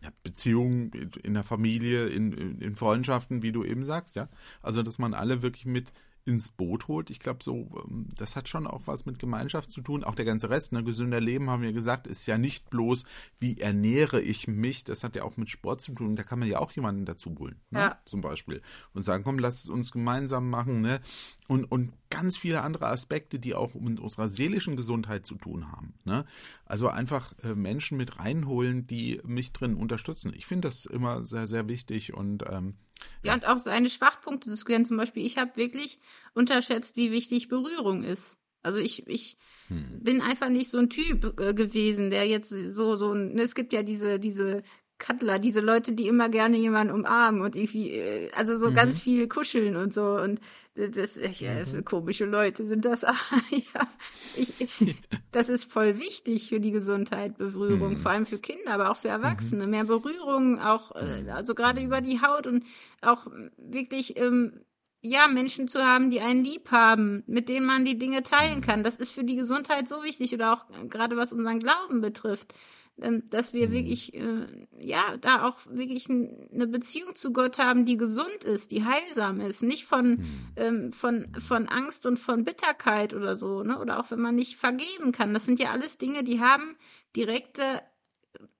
[0.00, 0.92] ja Beziehungen
[1.24, 4.28] in der Familie, in, in Freundschaften, wie du eben sagst, ja.
[4.62, 5.92] Also dass man alle wirklich mit
[6.26, 7.10] ins Boot holt.
[7.10, 10.04] Ich glaube, so, ähm, das hat schon auch was mit Gemeinschaft zu tun.
[10.04, 13.04] Auch der ganze Rest, ne, gesünder Leben, haben wir gesagt, ist ja nicht bloß,
[13.38, 16.16] wie ernähre ich mich, das hat ja auch mit Sport zu tun.
[16.16, 17.98] Da kann man ja auch jemanden dazu holen, ne, ja.
[18.04, 18.60] zum Beispiel.
[18.92, 21.00] Und sagen, komm, lass es uns gemeinsam machen, ne?
[21.48, 25.94] Und, und ganz viele andere Aspekte, die auch mit unserer seelischen Gesundheit zu tun haben.
[26.04, 26.24] Ne?
[26.64, 30.32] Also einfach äh, Menschen mit reinholen, die mich drin unterstützen.
[30.34, 32.74] Ich finde das immer sehr, sehr wichtig und ähm,
[33.22, 34.84] ja, und auch seine Schwachpunkte zu kennen.
[34.84, 35.98] Zum Beispiel, ich habe wirklich
[36.34, 38.38] unterschätzt, wie wichtig Berührung ist.
[38.62, 40.00] Also ich, ich hm.
[40.02, 43.72] bin einfach nicht so ein Typ äh, gewesen, der jetzt so, so, ne, es gibt
[43.72, 44.62] ja diese, diese
[44.98, 48.74] Cuddler, diese Leute, die immer gerne jemanden umarmen und irgendwie, äh, also so mhm.
[48.74, 50.40] ganz viel kuscheln und so und
[50.74, 51.58] das, ich, mhm.
[51.58, 53.02] das komische Leute sind das.
[53.02, 53.88] ja,
[54.36, 54.52] ich,
[55.32, 57.96] das ist voll wichtig für die Gesundheit, Berührung, mhm.
[57.96, 59.64] vor allem für Kinder, aber auch für Erwachsene.
[59.64, 59.70] Mhm.
[59.70, 61.30] Mehr Berührung, auch, äh, mhm.
[61.30, 62.64] also gerade über die Haut und
[63.02, 64.60] auch wirklich, ähm,
[65.02, 68.62] ja, Menschen zu haben, die einen lieb haben, mit denen man die Dinge teilen mhm.
[68.62, 68.82] kann.
[68.82, 72.54] Das ist für die Gesundheit so wichtig oder auch äh, gerade was unseren Glauben betrifft
[72.96, 73.72] dass wir mhm.
[73.72, 74.46] wirklich, äh,
[74.78, 79.62] ja, da auch wirklich eine Beziehung zu Gott haben, die gesund ist, die heilsam ist,
[79.62, 80.48] nicht von, mhm.
[80.56, 83.78] ähm, von, von Angst und von Bitterkeit oder so, ne?
[83.78, 85.34] Oder auch wenn man nicht vergeben kann.
[85.34, 86.76] Das sind ja alles Dinge, die haben
[87.14, 87.82] direkte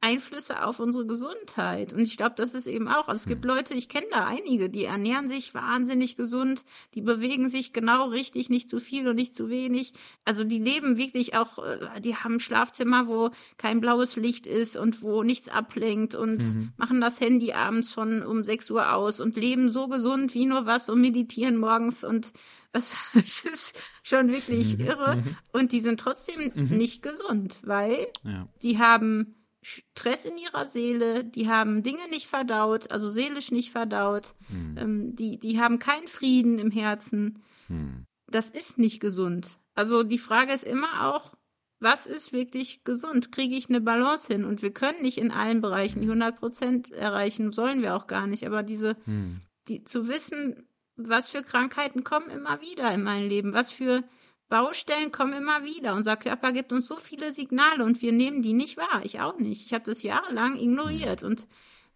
[0.01, 1.93] Einflüsse auf unsere Gesundheit.
[1.93, 3.09] Und ich glaube, das ist eben auch.
[3.09, 3.51] Also es gibt hm.
[3.51, 6.65] Leute, ich kenne da einige, die ernähren sich wahnsinnig gesund,
[6.95, 9.95] die bewegen sich genau richtig, nicht zu viel und nicht zu wenig.
[10.25, 14.77] Also die leben wirklich auch, äh, die haben ein Schlafzimmer, wo kein blaues Licht ist
[14.77, 16.73] und wo nichts ablenkt und mhm.
[16.77, 20.67] machen das Handy abends schon um 6 Uhr aus und leben so gesund wie nur
[20.67, 22.33] was und meditieren morgens und
[22.77, 24.85] was, das ist schon wirklich mhm.
[24.85, 25.17] irre.
[25.17, 25.37] Mhm.
[25.53, 26.77] Und die sind trotzdem mhm.
[26.77, 28.47] nicht gesund, weil ja.
[28.63, 29.35] die haben
[29.69, 34.77] Stress in ihrer Seele, die haben Dinge nicht verdaut, also seelisch nicht verdaut, hm.
[34.79, 37.43] ähm, die, die haben keinen Frieden im Herzen.
[37.67, 38.05] Hm.
[38.29, 39.59] Das ist nicht gesund.
[39.75, 41.35] Also die Frage ist immer auch,
[41.81, 43.33] was ist wirklich gesund?
[43.33, 44.45] Kriege ich eine Balance hin?
[44.45, 48.29] Und wir können nicht in allen Bereichen die 100 Prozent erreichen, sollen wir auch gar
[48.29, 48.47] nicht.
[48.47, 49.41] Aber diese, hm.
[49.67, 54.05] die, zu wissen, was für Krankheiten kommen immer wieder in mein Leben, was für
[54.49, 55.95] Baustellen kommen immer wieder.
[55.95, 59.01] Unser Körper gibt uns so viele Signale und wir nehmen die nicht wahr.
[59.05, 59.67] Ich auch nicht.
[59.67, 61.23] Ich habe das jahrelang ignoriert.
[61.23, 61.49] Und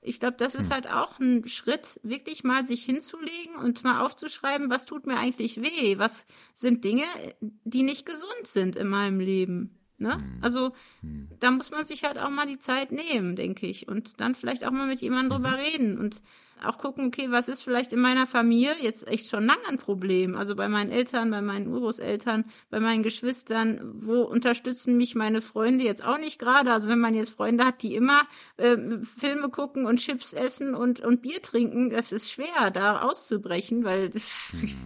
[0.03, 0.74] ich glaube, das ist hm.
[0.74, 5.62] halt auch ein Schritt, wirklich mal sich hinzulegen und mal aufzuschreiben, was tut mir eigentlich
[5.62, 5.98] weh?
[5.98, 7.05] Was sind Dinge,
[7.40, 9.78] die nicht gesund sind in meinem Leben?
[9.98, 10.14] Ne?
[10.14, 10.38] Hm.
[10.40, 10.72] Also
[11.03, 13.86] da muss man sich halt auch mal die Zeit nehmen, denke ich.
[13.86, 15.62] Und dann vielleicht auch mal mit jemandem drüber mhm.
[15.62, 15.98] reden.
[15.98, 16.22] Und
[16.65, 20.37] auch gucken, okay, was ist vielleicht in meiner Familie jetzt echt schon lange ein Problem?
[20.37, 25.85] Also bei meinen Eltern, bei meinen Urgroßeltern, bei meinen Geschwistern, wo unterstützen mich meine Freunde
[25.85, 26.73] jetzt auch nicht gerade?
[26.73, 28.23] Also wenn man jetzt Freunde hat, die immer
[28.57, 33.85] äh, Filme gucken und Chips essen und, und Bier trinken, das ist schwer, da auszubrechen,
[33.85, 34.77] weil das mhm.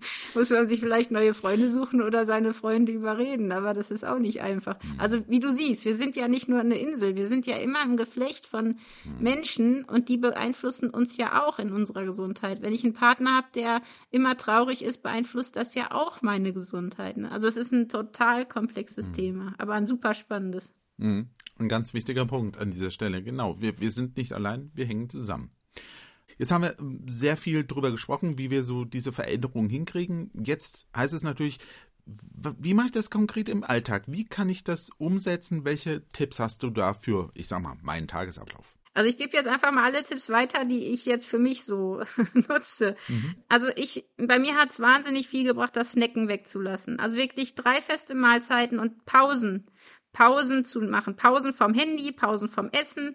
[0.34, 4.18] muss man sich vielleicht neue Freunde suchen oder seine Freunde überreden, aber das ist auch
[4.18, 4.82] nicht einfach.
[4.82, 5.00] Mhm.
[5.00, 7.80] Also wie du siehst, wir sind ja nicht nur eine Insel, wir sind ja immer
[7.80, 8.76] ein Geflecht von mhm.
[9.18, 12.62] Menschen und die beeinflussen uns ja auch in unserer Gesundheit.
[12.62, 17.16] Wenn ich einen Partner habe, der immer traurig ist, beeinflusst das ja auch meine Gesundheit.
[17.16, 17.30] Ne?
[17.30, 19.12] Also es ist ein total komplexes mhm.
[19.12, 20.74] Thema, aber ein super spannendes.
[20.96, 21.28] Mhm.
[21.58, 23.22] Ein ganz wichtiger Punkt an dieser Stelle.
[23.22, 25.50] Genau, wir, wir sind nicht allein, wir hängen zusammen.
[26.38, 30.30] Jetzt haben wir ähm, sehr viel darüber gesprochen, wie wir so diese Veränderungen hinkriegen.
[30.34, 31.58] Jetzt heißt es natürlich,
[32.06, 34.04] wie mache ich das konkret im Alltag?
[34.06, 35.64] Wie kann ich das umsetzen?
[35.64, 38.74] Welche Tipps hast du da für, ich sag mal, meinen Tagesablauf?
[38.92, 42.02] Also ich gebe jetzt einfach mal alle Tipps weiter, die ich jetzt für mich so
[42.48, 42.96] nutze.
[43.08, 43.36] Mhm.
[43.48, 46.98] Also ich, bei mir hat es wahnsinnig viel gebracht, das Snacken wegzulassen.
[46.98, 49.64] Also wirklich drei feste Mahlzeiten und Pausen.
[50.12, 51.14] Pausen zu machen.
[51.14, 53.14] Pausen vom Handy, Pausen vom Essen.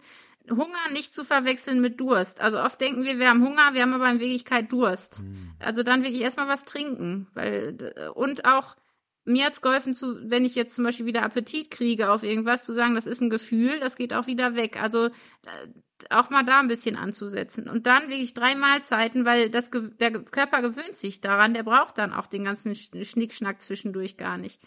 [0.49, 2.39] Hunger nicht zu verwechseln mit Durst.
[2.39, 5.23] Also oft denken wir, wir haben Hunger, wir haben aber in Wirklichkeit Durst.
[5.23, 5.51] Mhm.
[5.59, 7.27] Also dann wirklich erstmal was trinken.
[7.33, 8.75] Weil, und auch
[9.25, 12.73] mir hat's geholfen, zu, wenn ich jetzt zum Beispiel wieder Appetit kriege auf irgendwas, zu
[12.73, 14.81] sagen, das ist ein Gefühl, das geht auch wieder weg.
[14.81, 15.67] Also äh,
[16.09, 17.67] auch mal da ein bisschen anzusetzen.
[17.67, 22.13] Und dann wirklich drei Mahlzeiten, weil das, der Körper gewöhnt sich daran, der braucht dann
[22.13, 24.61] auch den ganzen Schnickschnack zwischendurch gar nicht.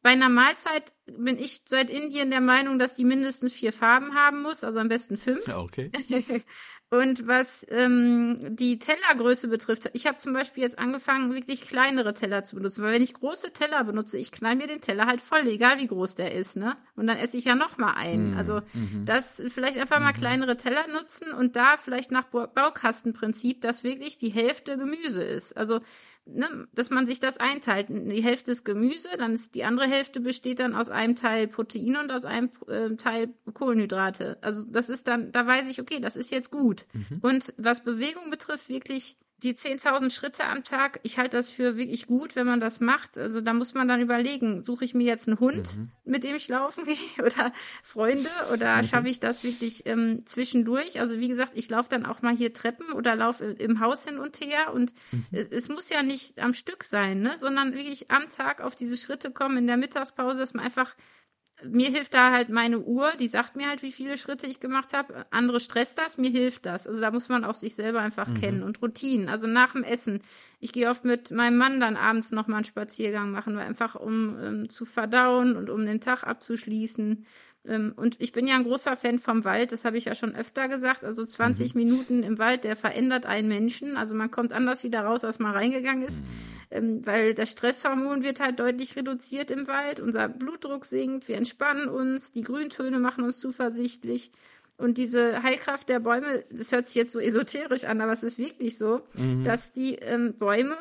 [0.00, 4.42] Bei einer Mahlzeit bin ich seit Indien der Meinung, dass die mindestens vier Farben haben
[4.42, 5.48] muss, also am besten fünf.
[5.48, 5.90] Okay.
[6.90, 12.44] Und was ähm, die Tellergröße betrifft, ich habe zum Beispiel jetzt angefangen, wirklich kleinere Teller
[12.44, 12.82] zu benutzen.
[12.82, 15.86] Weil wenn ich große Teller benutze, ich knall mir den Teller halt voll, egal wie
[15.86, 16.76] groß der ist, ne?
[16.96, 18.32] Und dann esse ich ja noch mal einen.
[18.32, 19.04] Mm, also mhm.
[19.04, 20.18] das vielleicht einfach mal mhm.
[20.18, 25.58] kleinere Teller nutzen und da vielleicht nach Baukastenprinzip, dass wirklich die Hälfte Gemüse ist.
[25.58, 25.80] Also
[26.28, 27.88] ne, dass man sich das einteilt.
[27.88, 32.00] Die Hälfte ist Gemüse, dann ist die andere Hälfte besteht dann aus einem Teil Proteine
[32.00, 34.38] und aus einem äh, Teil Kohlenhydrate.
[34.40, 36.86] Also das ist dann, da weiß ich, okay, das ist jetzt gut.
[36.92, 37.18] Mhm.
[37.22, 42.06] Und was Bewegung betrifft, wirklich die 10.000 Schritte am Tag, ich halte das für wirklich
[42.06, 43.16] gut, wenn man das macht.
[43.16, 45.88] Also da muss man dann überlegen, suche ich mir jetzt einen Hund, mhm.
[46.04, 48.84] mit dem ich laufen gehe oder Freunde oder mhm.
[48.84, 51.00] schaffe ich das wirklich ähm, zwischendurch?
[51.00, 54.18] Also wie gesagt, ich laufe dann auch mal hier Treppen oder laufe im Haus hin
[54.18, 55.26] und her und mhm.
[55.30, 57.38] es, es, muss ja nicht am Stück sein, ne?
[57.38, 60.96] sondern wirklich am Tag auf diese Schritte kommen in der Mittagspause, dass man einfach
[61.64, 64.92] mir hilft da halt meine Uhr, die sagt mir halt, wie viele Schritte ich gemacht
[64.92, 65.26] habe.
[65.30, 66.86] Andere stresst das, mir hilft das.
[66.86, 68.34] Also da muss man auch sich selber einfach mhm.
[68.34, 69.28] kennen und Routinen.
[69.28, 70.20] Also nach dem Essen.
[70.60, 74.38] Ich gehe oft mit meinem Mann dann abends nochmal einen Spaziergang machen, weil einfach um
[74.40, 77.24] ähm, zu verdauen und um den Tag abzuschließen.
[77.68, 80.34] Ähm, und ich bin ja ein großer Fan vom Wald, das habe ich ja schon
[80.34, 81.04] öfter gesagt.
[81.04, 81.80] Also 20 mhm.
[81.80, 83.96] Minuten im Wald, der verändert einen Menschen.
[83.96, 86.26] Also man kommt anders wieder raus, als man reingegangen ist, mhm.
[86.70, 90.00] ähm, weil das Stresshormon wird halt deutlich reduziert im Wald.
[90.00, 94.32] Unser Blutdruck sinkt, wir entspannen uns, die Grüntöne machen uns zuversichtlich.
[94.78, 98.38] Und diese Heilkraft der Bäume, das hört sich jetzt so esoterisch an, aber es ist
[98.38, 99.42] wirklich so, mhm.
[99.42, 100.76] dass die ähm, Bäume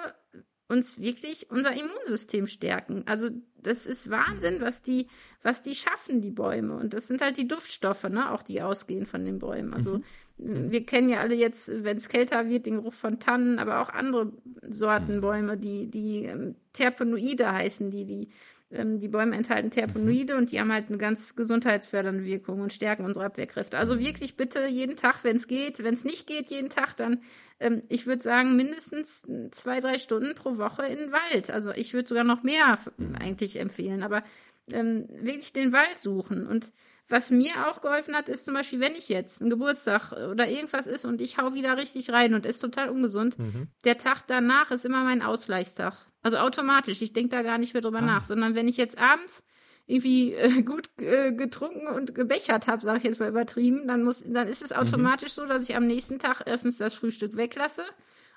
[0.70, 3.03] uns wirklich unser Immunsystem stärken.
[3.05, 3.30] Also
[3.61, 5.07] das ist Wahnsinn, was die,
[5.41, 6.76] was die schaffen, die Bäume.
[6.76, 9.74] Und das sind halt die Duftstoffe, ne, auch die ausgehen von den Bäumen.
[9.74, 10.01] Also
[10.38, 10.72] mhm.
[10.72, 13.89] wir kennen ja alle jetzt, wenn es kälter wird, den Geruch von Tannen, aber auch
[13.89, 14.34] andere
[14.68, 15.22] Sorten.
[15.22, 18.28] Bäume, die, die ähm, Terpenoide heißen, die, die
[18.72, 20.39] ähm, die Bäume enthalten Terpenoide mhm.
[20.39, 23.78] und die haben halt eine ganz gesundheitsfördernde Wirkung und stärken unsere Abwehrkräfte.
[23.78, 23.99] Also mhm.
[23.99, 25.84] wirklich bitte jeden Tag, wenn es geht.
[25.84, 27.22] Wenn es nicht geht, jeden Tag, dann,
[27.59, 31.49] ähm, ich würde sagen, mindestens zwei, drei Stunden pro Woche in den Wald.
[31.49, 33.15] Also ich würde sogar noch mehr mhm.
[33.15, 34.24] eigentlich empfehlen, aber
[34.72, 36.45] ähm, wirklich den Wald suchen.
[36.45, 36.72] Und
[37.10, 40.88] was mir auch geholfen hat, ist zum Beispiel, wenn ich jetzt ein Geburtstag oder irgendwas
[40.88, 43.68] ist und ich hau wieder richtig rein und ist total ungesund, mhm.
[43.86, 45.95] der Tag danach ist immer mein Ausgleichstag.
[46.22, 47.01] Also automatisch.
[47.01, 48.05] Ich denke da gar nicht mehr drüber ah.
[48.05, 49.45] nach, sondern wenn ich jetzt abends
[49.86, 54.24] irgendwie äh, gut äh, getrunken und gebechert habe, sage ich jetzt mal übertrieben, dann muss,
[54.28, 54.78] dann ist es mhm.
[54.78, 55.41] automatisch mhm.
[55.41, 57.84] so, dass ich am nächsten Tag erstens das Frühstück weglasse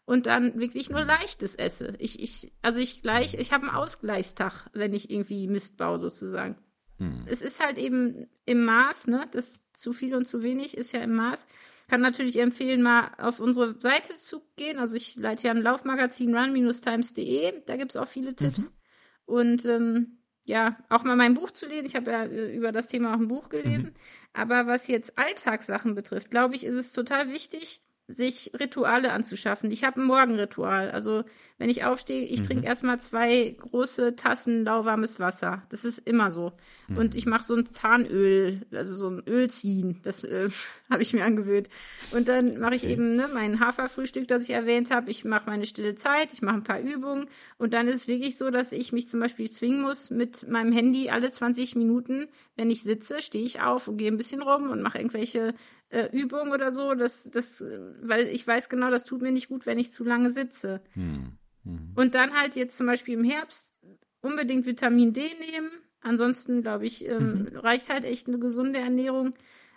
[0.07, 1.95] und dann wirklich nur leichtes esse.
[1.99, 6.57] Ich, ich, also ich gleich, ich habe einen Ausgleichstag, wenn ich irgendwie Mist baue sozusagen.
[7.01, 7.25] Hm.
[7.27, 9.27] Es ist halt eben im Maß, ne?
[9.33, 11.47] Das zu viel und zu wenig ist ja im Maß.
[11.89, 14.79] Kann natürlich empfehlen, mal auf unsere Seite zu gehen.
[14.79, 17.63] Also ich leite ja ein Laufmagazin run-times.de.
[17.67, 18.71] Da gibt es auch viele Tipps.
[18.71, 18.77] Mhm.
[19.25, 21.87] Und ähm, ja, auch mal mein Buch zu lesen.
[21.87, 23.87] Ich habe ja äh, über das Thema auch ein Buch gelesen.
[23.87, 23.95] Mhm.
[24.35, 29.71] Aber was jetzt Alltagssachen betrifft, glaube ich, ist es total wichtig, sich Rituale anzuschaffen.
[29.71, 30.91] Ich habe ein Morgenritual.
[30.91, 31.25] Also
[31.59, 32.45] wenn ich aufstehe, ich mhm.
[32.45, 35.63] trinke erstmal zwei große Tassen lauwarmes Wasser.
[35.71, 36.53] Das ist immer so.
[36.89, 36.97] Mhm.
[36.97, 40.01] Und ich mache so ein Zahnöl, also so ein Öl ziehen.
[40.03, 40.49] Das äh,
[40.91, 41.69] habe ich mir angewöhnt.
[42.13, 42.93] Und dann mache ich okay.
[42.93, 45.11] eben ne, mein Haferfrühstück, das ich erwähnt habe.
[45.11, 47.27] Ich mache meine stille Zeit, ich mache ein paar Übungen.
[47.59, 50.73] Und dann ist es wirklich so, dass ich mich zum Beispiel zwingen muss, mit meinem
[50.73, 54.71] Handy alle 20 Minuten, wenn ich sitze, stehe ich auf und gehe ein bisschen rum
[54.71, 55.55] und mache irgendwelche
[55.91, 57.65] äh, Übung oder so, das, das,
[58.01, 60.81] weil ich weiß genau, das tut mir nicht gut, wenn ich zu lange sitze.
[60.95, 61.33] Hm.
[61.65, 61.93] Hm.
[61.95, 63.75] Und dann halt jetzt zum Beispiel im Herbst
[64.23, 65.71] unbedingt Vitamin D nehmen.
[66.01, 67.57] Ansonsten, glaube ich, ähm, mhm.
[67.59, 69.35] reicht halt echt eine gesunde Ernährung.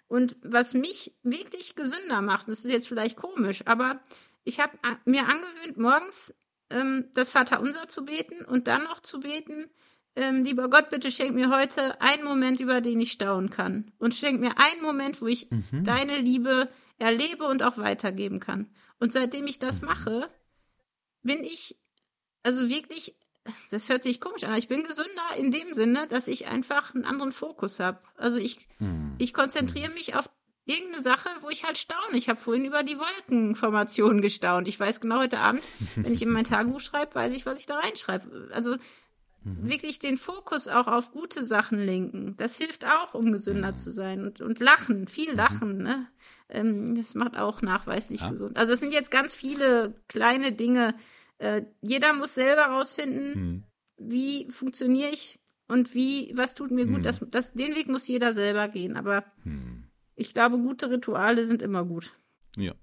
[0.07, 3.99] Und was mich wirklich gesünder macht, das ist jetzt vielleicht komisch, aber
[4.43, 6.34] ich habe mir angewöhnt, morgens
[6.70, 9.70] ähm, das Vaterunser zu beten und dann noch zu beten,
[10.16, 13.91] ähm, lieber Gott, bitte schenk mir heute einen Moment, über den ich staunen kann.
[13.97, 15.84] Und schenk mir einen Moment, wo ich mhm.
[15.84, 18.70] deine Liebe erlebe und auch weitergeben kann.
[18.99, 19.88] Und seitdem ich das mhm.
[19.88, 20.30] mache,
[21.24, 21.78] bin ich,
[22.43, 23.16] also wirklich,
[23.72, 27.05] das hört sich komisch an, ich bin gesünder in dem Sinne, dass ich einfach einen
[27.05, 27.99] anderen Fokus habe.
[28.16, 29.16] Also ich, mhm.
[29.18, 30.30] ich konzentriere mich auf
[30.66, 32.16] irgendeine Sache, wo ich halt staune.
[32.16, 34.68] Ich habe vorhin über die Wolkenformation gestaunt.
[34.68, 35.64] Ich weiß genau heute Abend,
[35.95, 38.49] wenn ich in mein Tagebuch schreibe, weiß ich, was ich da reinschreibe.
[38.53, 38.78] Also
[39.44, 39.70] Mhm.
[39.70, 42.36] Wirklich den Fokus auch auf gute Sachen lenken.
[42.38, 43.76] Das hilft auch, um gesünder mhm.
[43.76, 44.24] zu sein.
[44.24, 45.38] Und, und lachen, viel mhm.
[45.38, 46.08] lachen, ne?
[46.50, 48.30] Ähm, das macht auch nachweislich ja.
[48.30, 48.58] gesund.
[48.58, 50.96] Also es sind jetzt ganz viele kleine Dinge.
[51.39, 53.64] Äh, jeder muss selber rausfinden, mhm.
[53.98, 57.00] wie funktioniere ich und wie, was tut mir gut.
[57.00, 57.04] Mhm.
[57.04, 58.96] Das, das, den Weg muss jeder selber gehen.
[58.96, 59.86] Aber mhm.
[60.16, 62.14] ich glaube, gute Rituale sind immer gut.
[62.56, 62.74] Ja,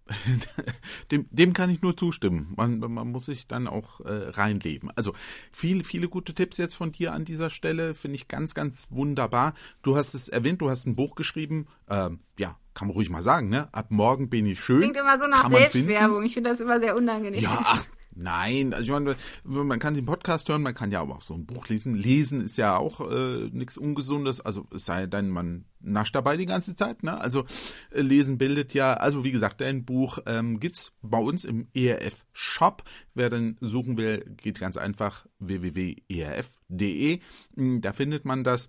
[1.12, 2.54] dem, dem kann ich nur zustimmen.
[2.56, 4.90] Man, man muss sich dann auch äh, reinleben.
[4.96, 5.12] Also
[5.52, 9.54] viele, viele gute Tipps jetzt von dir an dieser Stelle, finde ich ganz, ganz wunderbar.
[9.82, 11.68] Du hast es erwähnt, du hast ein Buch geschrieben.
[11.88, 13.68] Ähm, ja, kann man ruhig mal sagen, ne?
[13.72, 14.80] Ab morgen bin ich schön.
[14.80, 16.24] Klingt immer so nach Selbstwerbung.
[16.24, 17.40] Ich finde das immer sehr unangenehm.
[17.40, 17.86] Ja, ach,
[18.22, 21.32] Nein, also ich meine, man kann den Podcast hören, man kann ja aber auch so
[21.32, 21.94] ein Buch lesen.
[21.94, 26.44] Lesen ist ja auch äh, nichts Ungesundes, also es sei denn, man nascht dabei die
[26.44, 27.02] ganze Zeit.
[27.02, 27.18] Ne?
[27.18, 27.46] Also
[27.90, 32.26] äh, Lesen bildet ja, also wie gesagt, ein Buch ähm, gibt's bei uns im ERF
[32.34, 32.84] Shop.
[33.14, 37.20] Wer dann suchen will, geht ganz einfach www.erf.de.
[37.56, 38.68] Hm, da findet man das.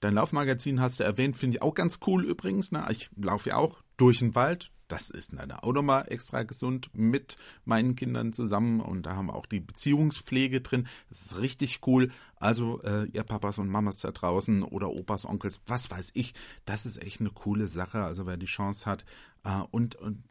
[0.00, 2.72] Dein Laufmagazin hast du erwähnt, finde ich auch ganz cool übrigens.
[2.72, 2.84] Ne?
[2.90, 7.36] Ich laufe ja auch durch den Wald, das ist leider auch nochmal extra gesund mit
[7.64, 10.86] meinen Kindern zusammen und da haben wir auch die Beziehungspflege drin.
[11.08, 12.10] Das ist richtig cool.
[12.36, 16.34] Also äh, ihr Papas und Mamas da draußen oder Opas, Onkels, was weiß ich,
[16.64, 18.02] das ist echt eine coole Sache.
[18.02, 19.04] Also wer die Chance hat
[19.44, 20.22] äh, und, und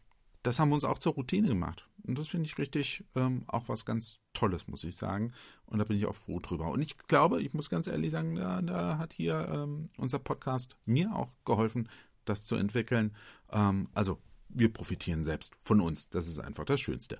[0.45, 1.87] das haben wir uns auch zur Routine gemacht.
[2.03, 5.33] Und das finde ich richtig ähm, auch was ganz Tolles, muss ich sagen.
[5.65, 6.69] Und da bin ich auch froh drüber.
[6.69, 10.75] Und ich glaube, ich muss ganz ehrlich sagen, da, da hat hier ähm, unser Podcast
[10.85, 11.89] mir auch geholfen,
[12.25, 13.15] das zu entwickeln.
[13.51, 14.19] Ähm, also
[14.55, 16.09] wir profitieren selbst von uns.
[16.09, 17.19] Das ist einfach das Schönste.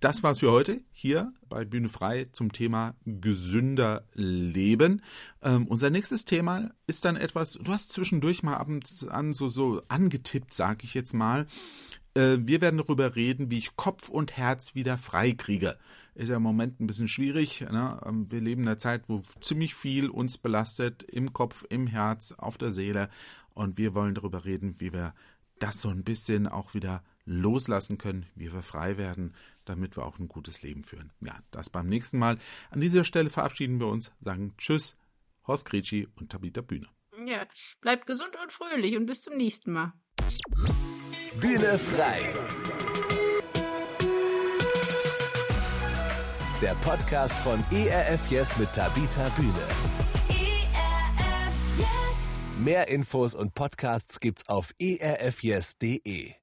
[0.00, 5.02] Das war's für heute hier bei Bühne Frei zum Thema gesünder Leben.
[5.42, 9.48] Ähm, unser nächstes Thema ist dann etwas, du hast zwischendurch mal ab und an so,
[9.48, 11.46] so angetippt, sag ich jetzt mal.
[12.14, 15.78] Äh, wir werden darüber reden, wie ich Kopf und Herz wieder frei kriege.
[16.14, 17.62] Ist ja im Moment ein bisschen schwierig.
[17.62, 18.00] Ne?
[18.04, 22.32] Ähm, wir leben in einer Zeit, wo ziemlich viel uns belastet, im Kopf, im Herz,
[22.36, 23.08] auf der Seele.
[23.54, 25.14] Und wir wollen darüber reden, wie wir
[25.62, 29.34] das so ein bisschen auch wieder loslassen können, wie wir frei werden,
[29.64, 31.12] damit wir auch ein gutes Leben führen.
[31.20, 32.38] Ja, das beim nächsten Mal.
[32.70, 34.96] An dieser Stelle verabschieden wir uns, sagen Tschüss,
[35.46, 36.88] Horst Gretschi und Tabita Bühne.
[37.26, 37.46] Ja,
[37.80, 39.92] bleibt gesund und fröhlich und bis zum nächsten Mal.
[41.40, 42.22] Bühne frei.
[46.60, 50.01] Der Podcast von ERF Yes mit Tabita Bühne.
[52.64, 56.34] Mehr Infos und Podcasts gibt's auf erfyes.de.